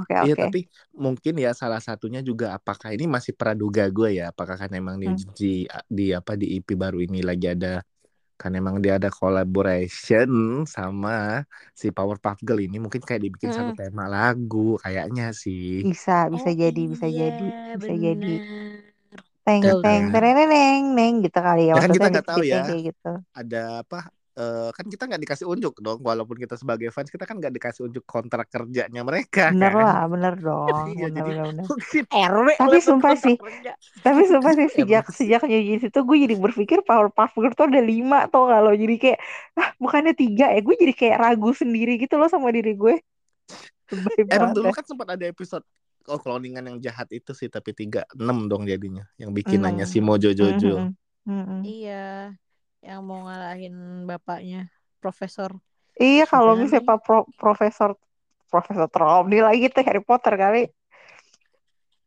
[0.00, 0.58] oke Iya oke tapi
[1.04, 5.06] mungkin ya salah satunya juga apakah ini masih praduga gue ya apakah kan emang di,
[5.06, 5.34] Hmm.
[5.38, 5.46] di
[5.98, 7.66] di apa di EP baru ini lagi ada
[8.40, 10.30] kan emang dia ada collaboration
[10.76, 11.10] sama
[11.80, 13.78] si Powerpuff Girl ini mungkin kayak dibikin satu Hmm.
[13.80, 17.44] tema lagu kayaknya sih bisa bisa Oh jadi bisa iya, jadi
[17.78, 18.83] bisa jadi benar.
[19.44, 19.80] Teng Betul.
[19.84, 22.62] teng tereneng neng gitu kali ya Ya kan kita maksudnya nggak tahu ya.
[22.88, 23.98] gitu ada apa
[24.38, 27.82] eh, kan kita nggak dikasih unjuk dong walaupun kita sebagai fans kita kan nggak dikasih
[27.88, 32.04] unjuk kontrak kerjanya mereka bener kan lah bener dong iya bener jadi bener bener mungkin
[32.10, 33.72] RW Tapi sumpah kontrak sih, kerja.
[34.04, 37.80] tapi sumpah sih RW sejak sejak Jeans itu gue jadi berpikir Powerpuff Girls tuh ada
[37.92, 39.18] lima tuh kalau jadi kayak
[39.60, 42.94] ah bukannya tiga ya gue jadi kayak ragu sendiri gitu loh sama diri gue
[44.30, 45.64] emang banget dulu ya kan sempat ada episode
[46.10, 49.98] oh cloningan yang jahat itu sih tapi tiga enam dong jadinya yang bikinannya enam si
[50.04, 50.90] Mojo Hmm, Jojo hmm,
[51.28, 51.60] hmm, hmm.
[51.64, 52.04] Iya,
[52.84, 54.68] yang mau ngalahin bapaknya,
[55.00, 55.50] Profesor.
[55.96, 57.96] iya kalau misalnya Pak Pro- Profesor
[58.50, 60.68] Profesor Trelawney lagi tuh Harry Potter kali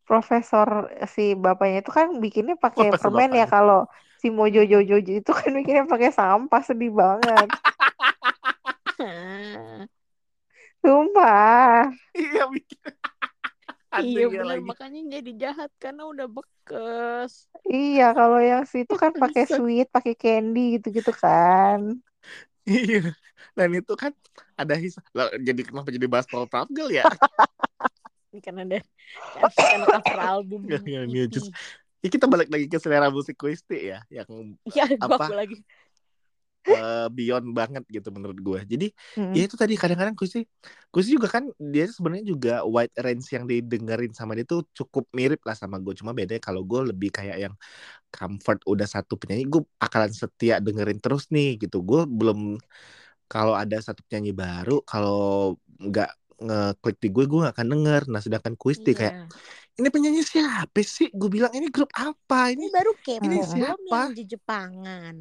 [0.08, 3.84] Profesor si bapaknya itu kan bikinnya pakai permen ya kalau
[4.16, 4.70] si Mojo Hmm.
[4.70, 7.48] Jojo itu kan bikinnya pakai sampah sedih banget
[10.82, 12.97] sumpah iya bikin
[13.96, 17.48] iya ya bener lagi makanya jadi jahat karena udah bekes.
[17.68, 21.96] Iya, kalau yang situ kan pakai sweet, pakai candy gitu-gitu kan.
[22.68, 23.16] iya
[23.56, 24.12] dan itu kan
[24.60, 24.94] ada his
[25.40, 27.08] jadi kenapa jadi bahas Powerpuff Girl ya
[28.28, 28.78] Ini kan ada
[29.56, 31.32] karena cover album nggak, New EP.
[31.32, 31.48] Jeans.
[31.98, 34.28] Ya, kita balik lagi ke selera musik Kuisti ya yang
[34.68, 35.32] Iya, gua Apa?
[35.32, 35.56] aku lagi.
[36.66, 38.60] Eh, beyond banget gitu menurut gue.
[38.66, 39.32] Jadi Mm.
[39.36, 40.44] ya itu tadi kadang-kadang Kuisti,
[40.92, 45.40] Kuisti juga kan dia sebenarnya juga wide range yang didengerin sama dia tuh cukup mirip
[45.46, 45.94] lah sama gue.
[45.96, 47.54] Cuma bedanya kalau gue lebih kayak yang
[48.12, 51.80] comfort udah satu penyanyi gue akalan setia dengerin terus nih gitu.
[51.84, 52.56] Gue belum
[53.28, 58.02] kalau ada satu penyanyi baru kalau nggak ngeklik di gue gue gak akan denger.
[58.12, 59.26] Nah sedangkan Kuisti kayak Iya.
[59.78, 61.10] ini penyanyi siapa sih?
[61.14, 62.50] Gue bilang ini grup apa?
[62.50, 64.00] Ini Ini baru kemo, Ini siapa?
[64.14, 65.16] di Jepangan.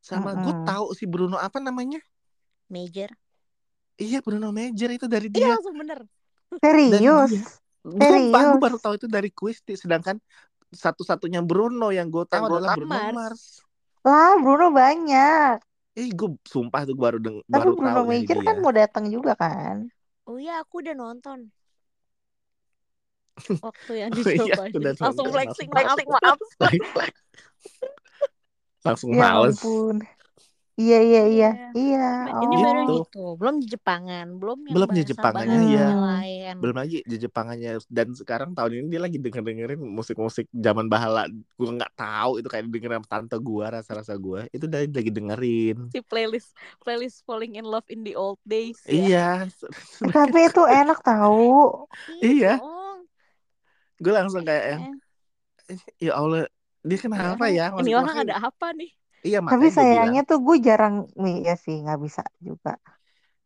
[0.00, 0.66] Sama gue Mm-mm.
[0.66, 2.00] tahu si Bruno apa namanya?
[2.70, 3.10] Major.
[4.00, 5.52] Iya Bruno Major itu dari Iya dia.
[5.56, 5.98] langsung bener.
[6.60, 7.32] Serius?
[7.84, 9.76] gue baru tahu itu dari Kuisti.
[9.76, 10.16] Sedangkan
[10.72, 13.14] satu-satunya Bruno yang gue tahu adalah Bruno Mars.
[13.14, 13.42] Mars.
[14.06, 15.60] Lah, Bruno banyak.
[15.98, 18.46] Eh gue sumpah tuh baru deng Tapi baru Bruno tahu Major dia.
[18.46, 19.76] kan mau datang juga kan?
[20.28, 21.38] Oh iya aku udah nonton.
[23.64, 24.56] Waktu yang Oh iya,
[25.00, 26.38] langsung flexing, langsung maaf.
[28.80, 29.56] Langsung Ya males.
[29.60, 29.96] ampun.
[30.80, 31.50] Iya, iya, iya.
[31.76, 32.08] Iya.
[32.32, 32.40] Iya.
[32.40, 32.94] Ini baru Gitu.
[33.04, 35.86] gitu, belum di Jepangan, belum yang Belum di Jepangannya, iya.
[35.92, 36.54] lain.
[36.56, 41.28] Belum lagi di Jepangannya dan sekarang tahun ini dia lagi denger dengerin musik-musik zaman bahala.
[41.28, 44.40] Gue nggak tahu itu kayak dengerin sama tante gue rasa-rasa gue.
[44.48, 45.76] Itu dari lagi dengerin.
[45.92, 48.80] Si playlist playlist Falling in Love in the Old Days.
[48.88, 48.96] ya.
[48.96, 49.28] Iya.
[50.00, 51.84] Eh, tapi itu enak tahu.
[52.24, 52.56] Iya.
[52.56, 53.04] dong.
[54.00, 54.84] Gue langsung kayak yang
[55.68, 56.48] Eh, ya Allah
[56.80, 57.66] dia kenapa ini ya?
[57.68, 58.90] orang- Ini Maksud- orang ada apa nih?
[59.20, 59.76] Iya Tapi bilang.
[59.76, 62.80] sayangnya tuh gue jarang nih ya sih nggak bisa juga.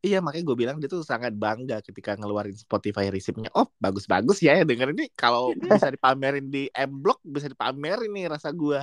[0.00, 3.50] Iya makanya gue bilang dia tuh sangat bangga ketika ngeluarin Spotify receipt-nya.
[3.52, 8.28] Oh bagus-bagus ya ya denger ini kalau bisa dipamerin di M Block bisa dipamerin nih
[8.28, 8.78] rasa gue.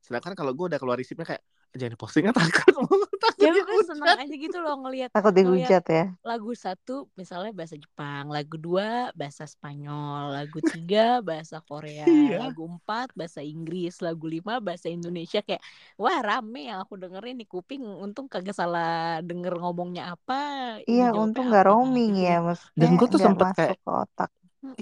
[0.00, 1.42] Sedangkan kalau gue udah keluar receipt-nya kayak
[1.74, 2.74] jangan dipostingnya takut
[3.18, 6.04] takut Ya dia gue seneng aja gitu loh ngelihat Takut dihujat ya.
[6.22, 12.48] lagu satu misalnya bahasa Jepang, lagu dua bahasa Spanyol, lagu tiga bahasa Korea, Iya.
[12.48, 15.60] lagu empat bahasa Inggris, lagu lima bahasa Indonesia kayak
[15.94, 17.84] wah rame yang aku dengerin di kuping.
[17.84, 20.80] Untung kagak salah denger ngomongnya apa.
[20.88, 24.30] Iya, untung nggak roaming gitu ya, maksudnya Dan gue tuh sempet kayak ke otak.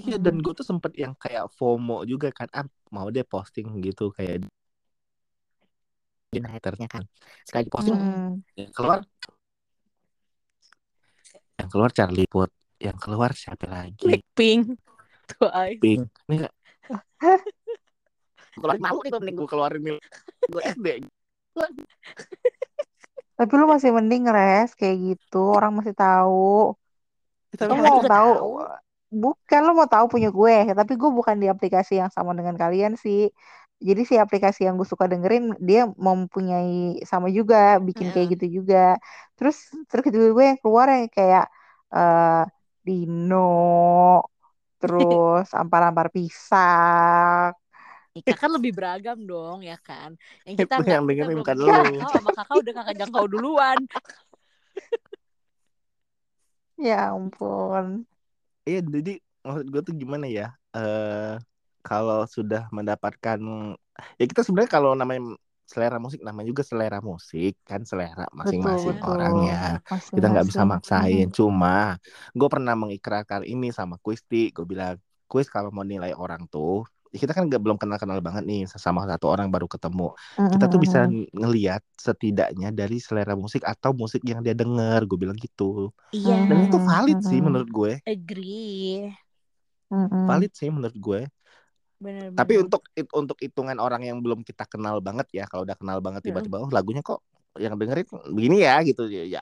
[0.01, 4.09] iya dan gue tuh sempet yang kayak FOMO juga kan ah mau deh posting gitu
[4.15, 4.47] kayak
[6.33, 7.03] haternya kan
[7.47, 8.43] sekali posting Mm-mm.
[8.59, 8.99] yang keluar
[11.55, 14.75] yang keluar Charlie Puth yang keluar siapa lagi Blackpink.
[15.25, 15.81] Twice.
[15.81, 16.53] Pink ini nggak
[18.55, 19.97] keluar malu nih mending gue keluarin nih
[20.51, 20.87] gue SD
[23.35, 26.71] Tapi lu masih mending res kayak gitu orang masih tahu.
[27.51, 28.31] tapi Lu Kita mau tahu.
[29.11, 32.95] bukan lu mau tahu punya gue, tapi gue bukan di aplikasi yang sama dengan kalian
[32.95, 33.27] sih.
[33.79, 38.33] Jadi si aplikasi yang gue suka dengerin dia mempunyai sama juga bikin kayak Heeh.
[38.39, 38.95] gitu juga.
[39.37, 39.55] Terus
[39.91, 41.45] terus gue yang keluar yang kayak
[41.95, 42.43] eh
[42.85, 43.35] Dino,
[44.79, 47.51] terus ampar-ampar pisang.
[48.15, 50.15] Ika kan lebih beragam dong ya kan.
[50.47, 51.99] Yang kita yang dengerin bukan lu.
[52.07, 53.79] sama kakak udah kakak jangkau duluan.
[56.85, 57.87] Ya ampun.
[58.67, 59.11] Iya, jadi
[59.45, 60.43] maksud gue tuh gimana ya?
[60.75, 61.33] Eh
[61.85, 63.37] kalau sudah mendapatkan
[64.17, 69.17] ya kita sebenarnya kalau namanya selera musik namanya juga selera musik kan selera masing-masing betul.
[69.17, 69.63] orang ya.
[69.85, 71.29] Kita nggak bisa maksain.
[71.33, 72.01] Cuma
[72.33, 74.53] gue pernah mengikrarkan ini sama Kuisti.
[74.53, 78.43] Gue bilang, Kuis kalau mau nilai orang tuh ya kita kan nggak belum kenal-kenal banget
[78.43, 80.11] nih sama satu orang baru ketemu.
[80.35, 85.07] Kita tuh bisa ngelihat setidaknya dari selera musik atau musik yang dia denger.
[85.07, 85.95] Gue bilang gitu.
[86.11, 86.43] Iya.
[86.45, 87.45] Dan itu valid sih Mm-mm.
[87.47, 87.93] menurut gue.
[88.03, 89.15] Agree.
[90.27, 91.21] Valid sih menurut gue.
[91.99, 92.35] Bener-bener.
[92.37, 95.99] Tapi untuk it- untuk hitungan orang yang belum kita kenal banget ya, kalau udah kenal
[96.03, 96.31] banget Mm-mm.
[96.31, 97.23] tiba-tiba oh lagunya kok
[97.55, 99.23] yang dengerin begini ya gitu ya.
[99.39, 99.41] ya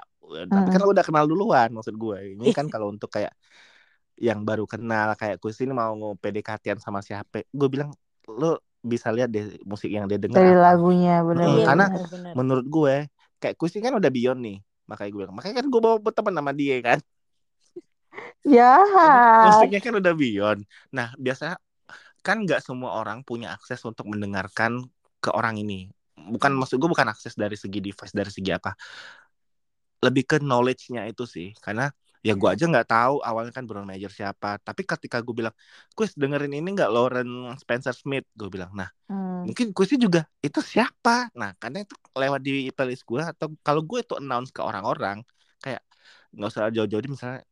[0.50, 2.18] tapi kan lo udah kenal duluan maksud gue.
[2.38, 3.34] Ini kan kalau untuk kayak
[4.18, 7.90] yang baru kenal kayak Kus ini mau PDKT-an sama siapa, gue bilang
[8.30, 11.58] lo bisa lihat deh musik yang dia denger Dari lagunya Mm, benar-benar.
[11.58, 12.36] Iya karena bener-bener.
[12.38, 12.96] menurut gue
[13.42, 14.58] kayak Kus ini kan udah beyond nih.
[14.90, 17.00] Makanya gue bilang, makanya kan gue bawa berteman sama dia kan.
[18.54, 19.24] Jahat.
[19.44, 20.60] Musiknya kan udah beyond.
[20.96, 21.56] Nah, biasanya
[22.26, 24.72] kan nggak semua orang punya akses untuk mendengarkan
[25.24, 25.92] ke orang ini.
[26.16, 28.72] Bukan maksud gue bukan akses dari segi device dari segi apa.
[30.04, 31.48] Lebih ke knowledge-nya itu sih.
[31.64, 31.88] Karena
[32.24, 34.60] ya gue aja nggak tahu awalnya kan Brown Major siapa.
[34.60, 35.56] Tapi ketika gue bilang,
[35.96, 37.28] Kuis dengerin ini nggak Lauren
[37.62, 38.28] Spencer Smith?
[38.36, 39.44] Gue bilang, nah Hmm.
[39.48, 41.28] mungkin Kuisnya juga itu siapa?
[41.36, 45.20] Nah karena itu lewat di playlist gue atau kalau gue itu announce ke orang-orang
[45.64, 45.84] kayak
[46.36, 47.44] nggak usah jauh-jauh misalnya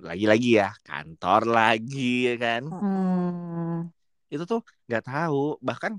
[0.00, 3.90] lagi-lagi ya kantor lagi ya kan Hmm.
[4.32, 5.38] Itu tuh nggak tahu
[5.68, 5.92] bahkan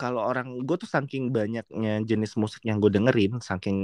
[0.00, 3.76] kalau orang gue tuh saking banyaknya jenis musik yang gue dengerin saking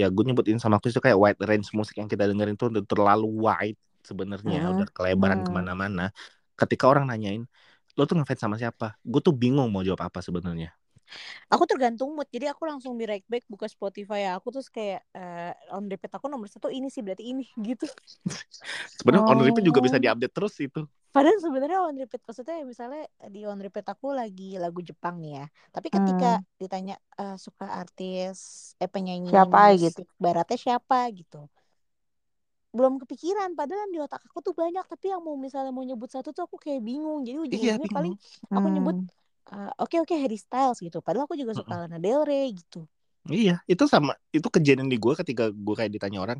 [0.00, 2.82] ya gue nyebutin sama aku itu kayak wide range musik yang kita dengerin tuh udah
[2.90, 4.72] terlalu wide sebenarnya Hmm.
[4.72, 5.46] udah kelebaran Hmm.
[5.46, 6.02] ke mana-mana
[6.60, 7.42] ketika orang nanyain
[7.98, 10.68] lo tuh ngefans sama siapa gue tuh bingung mau jawab apa sebenarnya
[11.50, 12.28] Aku tergantung mood.
[12.30, 16.26] Jadi aku langsung di right back buka Spotify aku terus kayak eh, on repeat aku
[16.30, 17.86] nomor satu ini sih berarti ini gitu.
[18.98, 19.84] sebenarnya on repeat juga Oh.
[19.84, 20.80] bisa diupdate terus itu
[21.14, 23.02] Padahal sebenarnya on repeat maksudnya misalnya
[23.34, 25.44] di on repeat aku lagi lagu Jepang nih ya.
[25.74, 26.44] Tapi ketika Hmm.
[26.62, 28.38] ditanya eh, suka artis
[28.82, 30.02] eh penyanyi Siapa musik gitu.
[30.22, 31.36] baratnya siapa gitu.
[32.76, 36.30] Belum kepikiran padahal di otak aku tuh banyak tapi yang mau misalnya mau nyebut satu
[36.36, 37.18] tuh aku kayak bingung.
[37.26, 38.18] Jadi iya ujung-ujungnya paling bingung
[38.54, 39.10] aku nyebut Hmm.
[39.54, 40.98] eh, oke oke Harry Styles gitu.
[41.02, 42.86] Padahal aku juga suka Lana Del Rey gitu.
[43.36, 46.38] iya itu sama itu kejadian di gue ketika gue kayak ditanya orang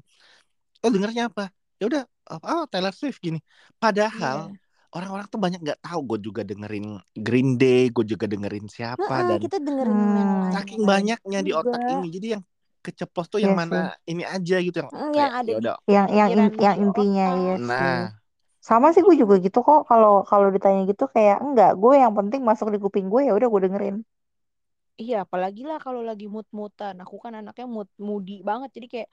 [0.84, 1.42] oh dengernya apa
[1.80, 3.38] ya udah oh Taylor Swift gini
[3.82, 4.58] padahal Iya.
[4.94, 6.86] orang-orang tuh banyak nggak tahu gue juga dengerin
[7.26, 10.42] Green Day gue juga dengerin siapa Heeh, dan kita dengerin yang Hmm.
[10.42, 11.90] lain saking banyaknya di otak juga.
[11.92, 12.42] ini jadi yang
[12.84, 13.76] keceplos tuh yang Iya mana
[14.10, 15.62] ini aja gitu yang Mm, yang kayak ada ya
[15.92, 17.38] Yang yang in- yang intinya otak.
[17.38, 17.94] iya sih.
[17.98, 18.20] nah
[18.68, 22.40] Sama sih gue juga gitu kok kalau kalau ditanya gitu kayak enggak, gue yang penting
[22.48, 23.96] masuk di kuping gue ya udah gue dengerin.
[25.02, 26.94] Iya, apalagi lah kalau lagi mood-moodan.
[27.04, 28.68] Aku kan anaknya mood moody banget.
[28.76, 29.08] Jadi kayak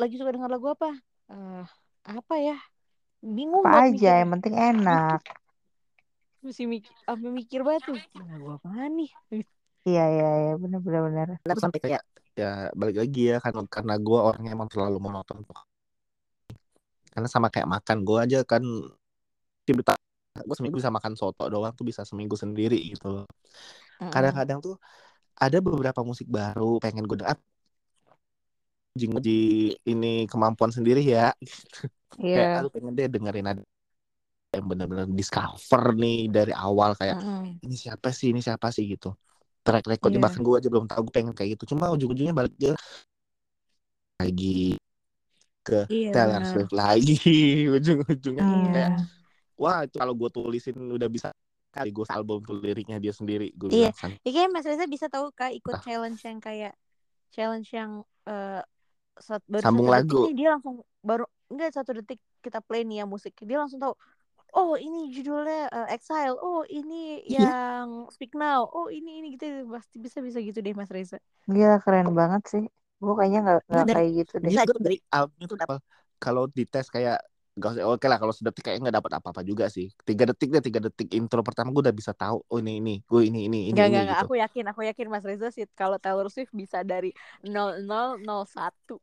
[0.00, 0.88] lagi suka dengar lagu apa?
[1.28, 1.64] Eh,
[2.08, 2.56] apa ya?
[3.20, 4.18] Bingung Apa buat aja mikirnya.
[4.22, 5.20] yang penting enak.
[6.38, 7.98] Mesti mikir, sampai mikir banget tuh.
[8.16, 9.10] Lagu apa nih?
[9.88, 11.28] Iya iya iya benar benar benar.
[11.44, 12.02] Nah, sampai kayak
[12.38, 15.42] ya balik lagi ya kan karena gue orangnya emang terlalu monoton
[17.10, 18.62] karena sama kayak makan gue aja kan
[20.38, 23.26] gue seminggu bisa makan soto doang tuh bisa seminggu sendiri gitu loh.
[23.98, 24.78] Kadang-kadang tuh
[25.34, 27.34] ada beberapa musik baru pengen gue dengar
[28.98, 31.30] di ini kemampuan sendiri ya
[32.18, 32.58] kayak Iya.
[32.64, 33.62] aduh pengen deh dengerin ada
[34.48, 37.62] yang bener-bener discover nih dari awal kayak Mm-mm.
[37.62, 39.14] ini siapa sih ini siapa sih gitu
[39.62, 40.26] track recordnya Iya.
[40.26, 42.72] bahkan gue aja belum tahu gue pengen kayak gitu cuma ujung-ujungnya balik ke
[44.18, 44.74] lagi
[45.62, 46.10] ke Iya.
[46.16, 47.14] Taylor Swift lagi
[47.76, 48.72] ujung-ujungnya Hmm.
[48.72, 48.92] kayak
[49.60, 51.28] wah itu kalau gue tulisin udah bisa
[51.68, 53.92] kali gue album tuh liriknya dia sendiri gue Iya.
[53.92, 55.82] bilang kan Ya kayak Mas Reza bisa tahu kak ikut Ah.
[55.84, 56.72] challenge yang kayak
[57.30, 58.62] challenge yang eh
[59.26, 60.00] sat- baru Sambung satu lagu.
[60.00, 60.74] detik nih dia langsung
[61.08, 63.94] baru enggak satu detik kita play nih ya musik dia langsung tahu
[64.56, 66.94] oh ini judulnya uh, Exile oh ini
[67.28, 67.46] Iya.
[67.46, 71.18] yang Speak Now oh ini ini gitu pasti bisa bisa gitu deh Mas Reza
[71.54, 72.62] Gila keren banget sih.
[73.02, 74.50] Gue kayaknya nggak nggak kayak gitu deh.
[74.50, 75.78] Gila gue dari album itu dapat
[76.22, 77.16] kalau dites kayak
[77.60, 80.62] gak usah oke lah kalau sedetik kayak nggak dapat apa-apa juga sih tiga detik deh
[80.66, 83.80] tiga detik intro pertama gue udah bisa tahu oh ini ini gue ini ini ini
[83.80, 84.18] Enggak, ini enggak, enggak.
[84.18, 87.12] gitu Aku yakin, aku yakin Mas Reza sih kalau Taylor Swift bisa dari
[87.44, 88.96] 0001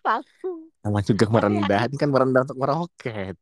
[0.00, 3.36] langsung sama juga merendah ini kan merendah untuk meroket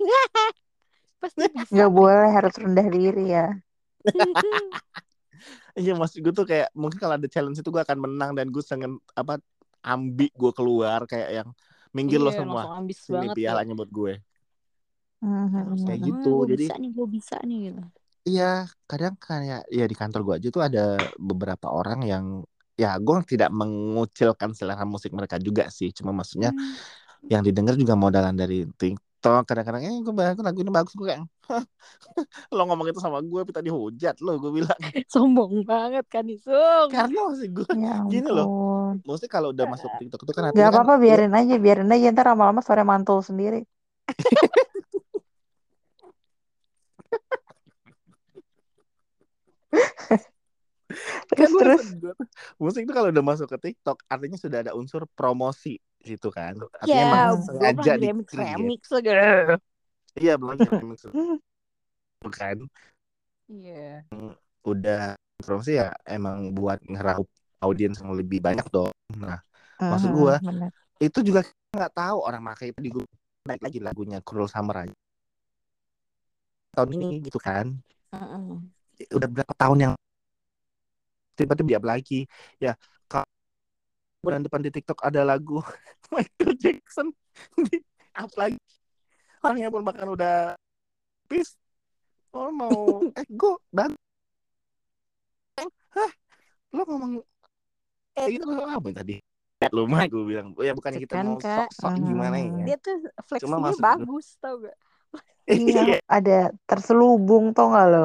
[1.20, 1.68] pasti bisa.
[1.68, 3.46] Nggak boleh harus rendah diri ya.
[5.76, 8.60] iya maksud gue tuh kayak mungkin kalau ada challenge itu gue akan menang dan gue
[8.60, 9.36] sengen apa
[9.80, 11.48] ambi gue keluar kayak yang
[11.92, 13.36] minggir lo Iya, semua ambis ini banget.
[13.36, 14.14] pialanya buat gue
[15.20, 15.76] Mhm.
[15.76, 17.82] Langsung, Kayak "Ah, gitu, gua jadi- bisa nih, gue bisa nih gitu.
[18.24, 18.52] Iya,
[18.84, 20.84] kadang kayak ya di kantor gua aja tuh ada
[21.20, 22.24] beberapa orang yang
[22.82, 26.74] ya gue tidak mengucilkan selera musik mereka juga sih, cuma maksudnya Hmm.
[27.32, 29.42] yang didengar juga modalan dari TikTok.
[29.48, 31.64] Kadang-kadang eh gue bagus lagu ini bagus gue kayak "Hah,
[32.56, 34.78] lo ngomong itu sama gue kita dihujat lo gue bilang
[35.12, 36.88] Sombong banget kan Isung.
[36.92, 38.48] karena maksud gue Ya Gini loh.
[39.06, 42.26] maksudnya kalau udah masuk TikTok itu kan Gak kan apa-apa biarin aja, biarin aja ntar
[42.30, 43.58] lama-lama suara mantul sendiri.
[51.58, 51.80] Terus terus.
[51.80, 52.14] maksud gua
[52.62, 57.02] musik itu kalau udah masuk ke TikTok artinya sudah ada unsur promosi gitu kan artinya
[57.04, 58.62] Ya, emang sengaja lagi remix lagi.
[60.20, 60.98] iya belum remix
[62.30, 62.56] kan
[63.48, 64.04] Iya.
[64.66, 67.28] udah promosi ya emang buat ngeraup
[67.64, 69.40] audiens yang lebih banyak dong nah
[69.80, 70.70] Maksud Mhm, gua, bener.
[71.02, 71.40] itu juga
[71.74, 72.90] nggak tahu orang pakai itu di
[73.48, 74.94] naik lagi lagunya Cruel Summer aja
[76.74, 77.66] tahun ini gitu kan
[78.12, 78.60] Heeh.
[79.16, 79.92] udah berapa tahun yang
[81.40, 82.28] tiba-tiba dia lagi.
[82.60, 82.76] Ya
[84.20, 85.64] bulan depan di TikTok ada lagu
[86.12, 87.08] Michael Jackson
[87.56, 87.80] di
[88.16, 88.60] up lagi.
[89.40, 90.52] Orangnya pun bahkan udah
[91.24, 91.56] pis
[92.36, 93.96] oh mau eh gue dan
[95.96, 96.12] hah?
[96.76, 97.24] Lo ngomong
[98.20, 99.16] eh itu apa tadi?
[99.72, 100.52] Lu mah gue bilang.
[100.56, 102.64] Oh ya bukannya kita Kan, mau sok-sok gimana ya?
[102.72, 104.76] Dia tuh gua- bagus tau gak?
[105.60, 105.80] Iya,
[106.14, 106.32] ada
[106.68, 107.98] terselubung tau gak lo?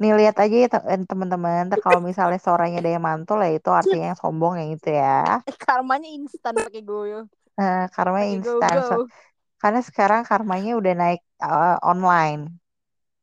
[0.00, 4.06] Nih lihat aja ya te- teman-teman, kalau misalnya suaranya ada yang mantul ya itu artinya
[4.10, 5.06] yang sombong yang itu ya.
[5.64, 7.20] Karmanya instan pakai goyo.
[7.58, 8.76] Nah, karma instan.
[8.86, 9.08] go
[9.62, 12.40] Karena sekarang karmanya udah naik uh, online.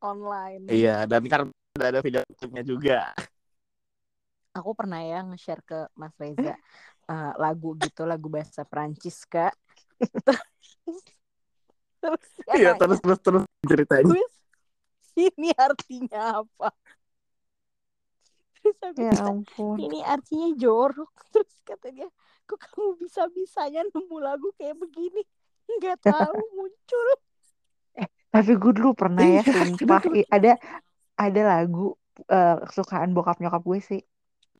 [0.02, 0.68] online.
[0.72, 1.40] iya dan kan
[1.76, 2.92] udah ada video klipnya juga
[4.58, 6.52] Aku pernah ya nge-share ke Mas Reza
[7.10, 9.52] eh, lagu gitu, lagu bahasa Prancis kak.
[12.02, 12.24] Terus,
[12.58, 14.34] iya terus terus terus ceritain "Gus,
[15.16, 16.68] ini artinya apa?
[18.62, 19.78] Terus aku Ya ampun.
[19.82, 21.10] ini artinya jorok.
[21.32, 22.08] Terus kata dia,
[22.48, 25.22] kok kamu bisa-bisanya nemu lagu kayak begini?
[25.78, 27.08] Nggak tahu muncul.
[28.32, 30.00] Tapi gue dulu pernah ya, Iya, sumpah
[30.32, 30.50] ada
[31.24, 31.80] ada lagu
[32.32, 34.00] eh, kesukaan bokap nyokap gue sih.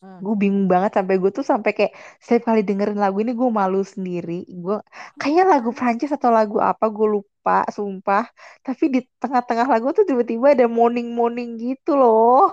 [0.02, 0.18] Hmm.
[0.18, 3.86] Gue bingung banget sampai gue tuh sampai kayak setiap kali dengerin lagu ini gue malu
[3.86, 4.42] sendiri.
[4.50, 4.82] Gue
[5.14, 8.26] kayaknya lagu Prancis atau lagu apa gue lupa, sumpah.
[8.66, 12.50] Tapi di tengah-tengah lagu tuh tiba-tiba ada moaning-moaning gitu loh.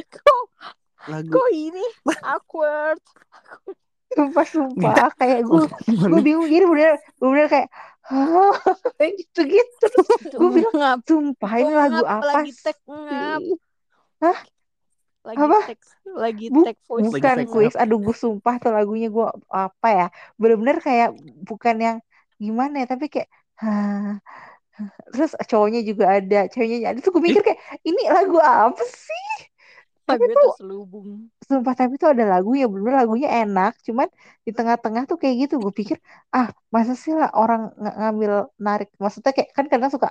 [0.00, 0.42] Kok,
[1.12, 1.84] lagu kok ini
[2.24, 2.96] awkward?
[4.08, 5.68] Sumpah sumpah kayak gue
[6.08, 7.68] gue bingung jadi bener bener kayak
[8.08, 8.56] Hah?
[9.20, 9.86] gitu gitu
[10.40, 13.52] Gua bilang, sumpah ini lagu apa lagi ngap, sih?
[15.28, 15.58] Lagi Apa?
[15.66, 15.78] tag,
[16.24, 17.12] lagi Bu- tag voice.
[17.12, 19.26] bukan kuis aduh gue sumpah tuh lagunya gue
[19.64, 20.04] apa ya
[20.40, 21.08] bener-bener kayak
[21.48, 21.96] bukan yang
[22.44, 23.28] gimana ya tapi kayak
[23.60, 24.18] "Hah."
[25.12, 29.22] terus cowoknya juga ada ceweknya ada tuh gue mikir kayak ini lagu apa sih
[30.08, 31.10] tapi Lagu tuh terselubung.
[31.48, 34.08] sumpah tapi tuh ada lagunya bener lagunya enak cuman
[34.46, 35.96] di tengah-tengah tuh kayak gitu gue pikir
[36.36, 38.32] ah masa sih lah orang ng- ngambil
[38.66, 40.08] narik maksudnya kayak kan kadang suka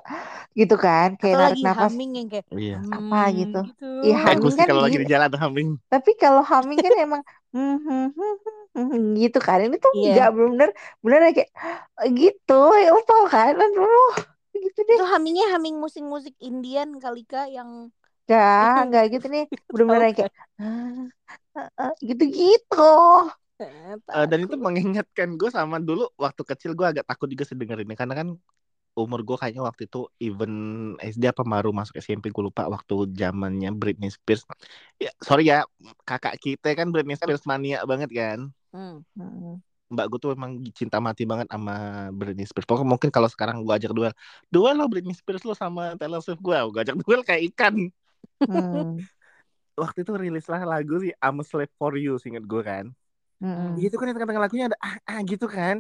[0.60, 3.58] gitu kan kayak Atau narik lagi nafas humming yang kayak iya Apa hmm, gitu.
[3.68, 3.86] gitu.
[4.04, 5.04] Iya, kayak humming gue kan kalau lagi gitu.
[5.04, 7.22] di jalan humming tapi kalau humming kan emang
[7.54, 7.76] hmm,
[8.76, 10.12] hmm, gitu kan ini tuh Iya.
[10.12, 10.70] enggak bener
[11.04, 11.50] bener kayak
[12.22, 14.12] gitu ya lo tau kan aduh
[14.66, 17.70] gitu deh Itu hummingnya humming musik-musik Indian kali kak yang
[18.28, 19.46] enggak enggak gitu nih.
[19.78, 21.02] Yang kayak "Ah,
[21.58, 22.82] ah, ah," gitu-gitu.
[23.58, 27.78] Eh, Eh, dan itu mengingatkan gue sama dulu waktu kecil gue agak takut juga sedengar
[27.82, 27.94] ini.
[27.98, 28.28] Karena kan
[28.98, 30.52] umur gue kayaknya waktu itu even
[31.02, 34.44] SD apa baru masuk SMP gue lupa waktu zamannya Britney Spears.
[35.02, 35.66] Ya sorry ya
[36.06, 38.40] kakak kita kan Britney Spears mania banget kan.
[38.74, 39.02] Hmm.
[39.18, 39.62] Hmm.
[39.88, 41.74] mbak gue tuh emang cinta mati banget sama
[42.12, 42.68] Britney Spears.
[42.68, 44.14] Pokoknya mungkin kalau sekarang gue ajak duel
[44.52, 47.88] duel lo Britney Spears lo sama Taylor Swift gue gue ajak duel kayak ikan
[48.48, 49.08] Hmm.
[49.82, 52.86] waktu itu rilislah lagu sih I'm a Slave for You inget gue kan
[53.40, 53.78] Hmm.
[53.82, 55.78] gitu kan di tengah-tengah lagunya ada ah, ah gitu kan.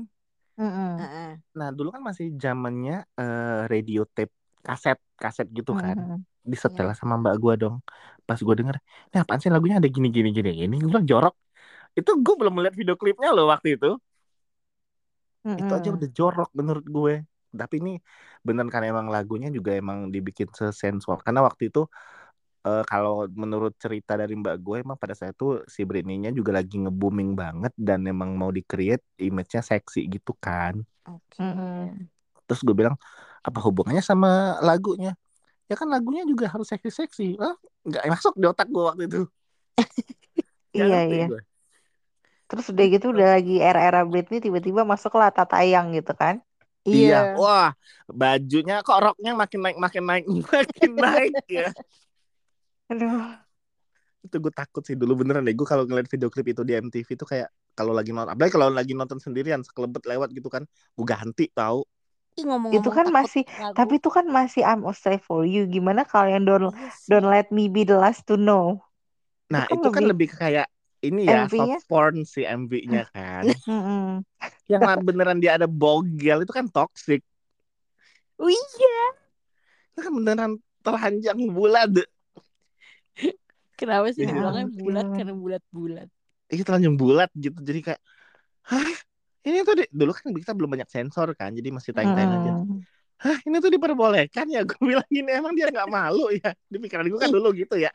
[0.97, 1.39] Heeh.
[1.57, 4.33] Nah dulu kan masih zamannya eh, radio tape
[4.65, 5.97] kaset kaset gitu kan.
[5.97, 6.25] Mhm.
[6.51, 7.75] Disetel sama mbak gua dong.
[8.27, 8.75] Pas gua denger,
[9.09, 10.73] ini apaan sih lagunya ada gini gini gini gini.
[10.81, 11.33] Gue bilang jorok.
[11.99, 13.87] Itu gue belum melihat video klipnya loh waktu itu.
[15.59, 15.97] Itu aja Mm-mm.
[15.97, 17.13] udah jorok menurut gue.
[17.59, 17.91] Tapi ini
[18.47, 21.17] bener kan emang lagunya juga emang dibikin sesensual.
[21.25, 21.79] Karena waktu itu
[22.67, 26.75] eh, kalau menurut cerita dari mbak gue emang pada saat itu si Britney-nya juga lagi
[26.83, 30.83] nge-booming banget dan emang mau di-create image-nya seksi gitu kan.
[31.07, 31.39] Oke.
[31.39, 32.11] Mm-mm.
[32.47, 32.95] Terus gue bilang
[33.43, 35.15] apa hubungannya sama lagunya?
[35.67, 37.39] Ya kan lagunya juga harus seksi-seksi.
[37.39, 37.55] Ah,
[37.87, 39.21] nggak masuk di otak gue waktu itu.
[40.77, 41.25] Iya iya.
[41.31, 41.41] gue.
[42.47, 46.35] Terus udah gitu udah lagi era-era Britney tiba-tiba masuklah Tata Yang gitu kan.
[46.87, 47.35] Iya, Iya.
[47.35, 47.69] wah
[48.07, 51.67] bajunya kok roknya makin naik makin naik makin naik ya.
[52.87, 53.35] Aduh.
[54.23, 55.55] Itu gue takut sih dulu beneran deh.
[55.55, 58.67] Gue kalau ngeliat video klip itu di MTV itu kayak kalau lagi nonton, apalagi kalau
[58.73, 61.85] lagi nonton sendirian sekelebet lewat gitu kan, gue ganti tahu.
[62.37, 63.77] Ih ngomong-ngomong Itu kan masih lagu.
[63.77, 65.65] tapi itu kan masih I'm Stay for You.
[65.69, 67.09] Gimana kalau yang Don't Iya sih.
[67.09, 68.81] Don't Let Me Be the Last to Know?
[69.53, 70.67] Nah Itu itu kan lebih kayak
[71.01, 71.77] ini ya MV-nya?
[71.77, 73.43] soft porn si MV-nya kan.
[74.69, 77.21] Yang beneran dia ada bogel itu kan toxic.
[78.37, 79.05] Oh iya.
[79.93, 80.51] Itu kan beneran
[80.85, 81.89] telanjang bulat.
[83.77, 86.07] Kenapa sih Ya bilangnya bulat karena bulat-bulat.
[86.49, 87.57] Itu telanjang bulat gitu.
[87.61, 88.01] Jadi kayak,
[88.71, 88.89] hah
[89.45, 92.51] ini tuh di- dulu kan kita belum banyak sensor kan, jadi masih tayang-tayang aja.
[92.57, 92.81] Mm-mm.
[93.17, 94.61] Hah ini tuh diperbolehkan ya?
[94.69, 96.53] Gue bilang gini emang dia nggak malu ya?
[96.69, 97.89] Di pikiran gue kan dulu gitu ya.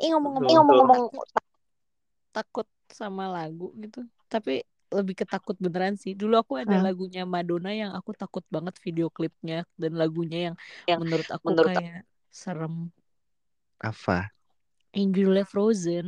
[0.00, 1.04] Ih ngomong-ngomong ngomong-ngomong
[2.34, 4.04] takut sama lagu gitu.
[4.28, 6.12] Tapi lebih ketakut beneran sih.
[6.14, 6.84] Dulu aku ada Hmm.
[6.86, 10.54] lagunya Madonna yang aku takut banget video klipnya dan lagunya yang,
[10.86, 12.74] Yang menurut aku menurut kayak serem.
[13.84, 14.32] Apa?
[14.94, 16.06] Yang judulnya Frozen,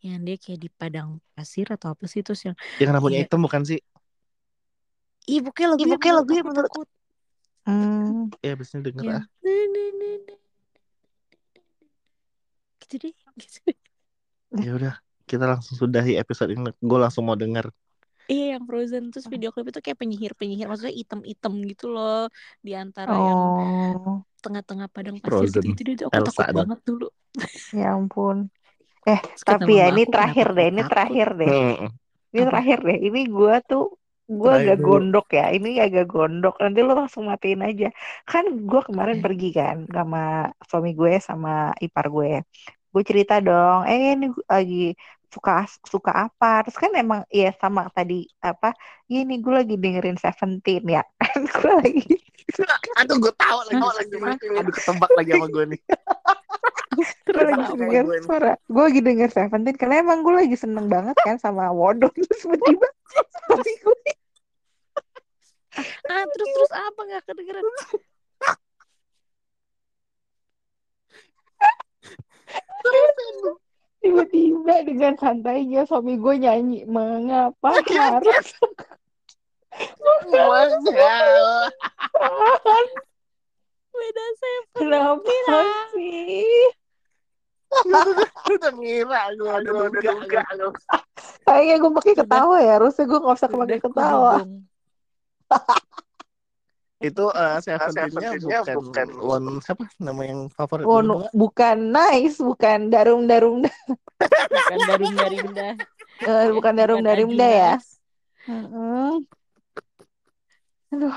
[0.00, 3.26] yang dia kayak di padang pasir atau apa sih terus yang Yang rambutnya Iya.
[3.28, 3.80] hitam bukan sih?
[5.28, 6.92] Ih, pokoknya lagunya pokoknya menurut lagunya aku menurut-.
[7.68, 8.32] Hmm.
[8.40, 9.26] Ya biasanya denger Yang ah.
[12.80, 13.14] gitu deh.
[13.38, 13.58] Gitu.
[14.64, 14.94] Ya udah,
[15.30, 16.74] kita langsung sudahi episode ini.
[16.82, 17.70] Gue langsung mau denger.
[18.30, 22.30] Iya yang Frozen terus video klip itu kayak penyihir-penyihir maksudnya item-item gitu loh
[22.62, 23.38] di antara yang
[23.98, 25.62] Oh, tengah-tengah padang pasir Frozen.
[25.62, 26.06] gitu-gitu deh.
[26.10, 26.68] Aku Elsa takut dong.
[26.68, 27.04] banget dulu.
[27.80, 28.38] ya ampun.
[29.08, 31.54] Eh, Terus tapi ya ini terakhir "Kenapa deh, ini takut?" terakhir deh.
[31.78, 31.88] Hmm.
[32.32, 32.98] Ini terakhir deh.
[33.08, 33.82] Ini gua tuh
[34.40, 34.86] gua Terakhir agak dulu.
[34.86, 35.42] gondok ya.
[35.56, 36.54] Ini agak gondok.
[36.62, 37.86] Nanti lu langsung matiin aja.
[38.30, 39.24] Kan gua kemarin Oke.
[39.24, 40.18] pergi kan sama
[40.68, 41.50] suami gue sama
[41.84, 42.28] ipar gue.
[42.92, 44.76] Gue cerita dong, eh ini gue lagi
[45.30, 46.66] suka suka apa?
[46.66, 48.74] Terus kan emang ya sama tadi apa?
[49.06, 51.02] Ya ini gue lagi dengerin Seventeen ya.
[51.22, 52.14] Kan gue lagi
[52.98, 53.78] Aduh, gue tahu lagi.
[53.78, 53.94] Hah?
[54.34, 55.80] lagi Aduh, ketebak lagi sama gue nih.
[56.90, 60.90] gue Terus lagi denger gue suara gue lagi denger Seventeen karena emang gue lagi seneng
[60.90, 62.88] banget kan sama Wodon terus tiba-tiba
[63.54, 63.98] gue
[66.10, 67.62] ah terus terus apa nggak kedengeran?
[74.00, 78.48] Tiba-tiba dengan santainya suami gue nyanyi mengapa harus
[80.90, 82.84] Mahal.
[83.90, 84.72] Beda Seven.
[84.76, 85.32] kenapa
[85.92, 86.48] sih
[88.50, 89.54] Udah ngira gue
[89.94, 90.42] duga.
[91.46, 94.34] kayaknya gue pakai ketawa ya harusnya gue nggak usah pakai ketawa.
[97.00, 99.06] Itu eh Seventeen-nya bukan, bukan.
[99.24, 99.88] one siapa?
[99.96, 103.64] Nama yang favorit Oh, no, bukan nice bukan darum darum
[104.20, 105.68] Bukan darum darimda.
[106.20, 107.74] Eh, bukan darum darimda ya.
[110.90, 111.16] aduh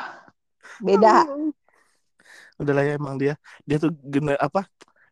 [0.79, 1.27] beda.
[2.61, 3.35] Udah lah ya emang dia.
[3.67, 4.63] Dia tuh gener apa?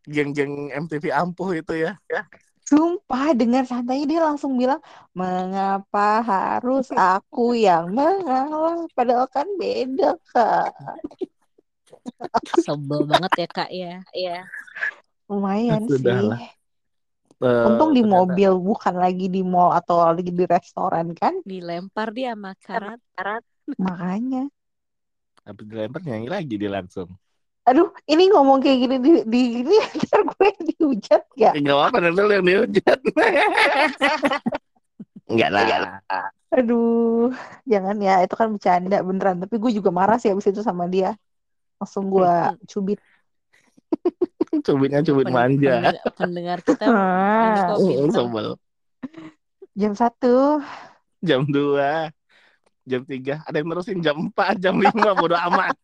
[0.08, 2.00] Geng-geng MTV ampuh itu ya.
[2.72, 4.80] Sumpah dengan santainya dia langsung bilang
[5.12, 10.72] mengapa harus aku yang mengalah padahal kan beda kak
[12.64, 13.96] Sebel banget ya kak ya.
[14.16, 14.40] Iya.
[15.28, 16.40] lumayan Sudahlah.
[16.40, 16.52] sih
[17.42, 22.14] Eh, untung di ternyata- mobil bukan lagi di mall atau lagi di restoran kan Dilempar
[22.14, 23.02] dia sama karat.
[23.18, 23.44] Karat.
[23.76, 24.46] makanya
[25.42, 27.10] Habis dilempar nyanyi lagi dia langsung.
[27.62, 32.20] Aduh ini ngomong kayak gini di, di gini ntar gue dihujat ya Enggak apa-apa nanti
[32.20, 33.00] lu yang dihujat.
[35.32, 35.66] Enggak lah.
[36.52, 37.32] aduh
[37.64, 39.40] jangan ya itu kan bercanda beneran.
[39.40, 41.16] Tapi gue juga marah sih abis itu sama dia.
[41.80, 42.32] Langsung gue
[42.68, 43.00] cubit.
[44.66, 45.72] Cubitnya cubit Pen- manja.
[45.80, 48.12] pendengar, pendengar kita ini Ah, bintang.
[48.12, 48.48] sebel.
[49.72, 50.60] jam satu.
[51.22, 52.10] Jam 2
[52.82, 55.78] Jam 3 Ada yang nerusin jam 4 Jam 5 Bodo amat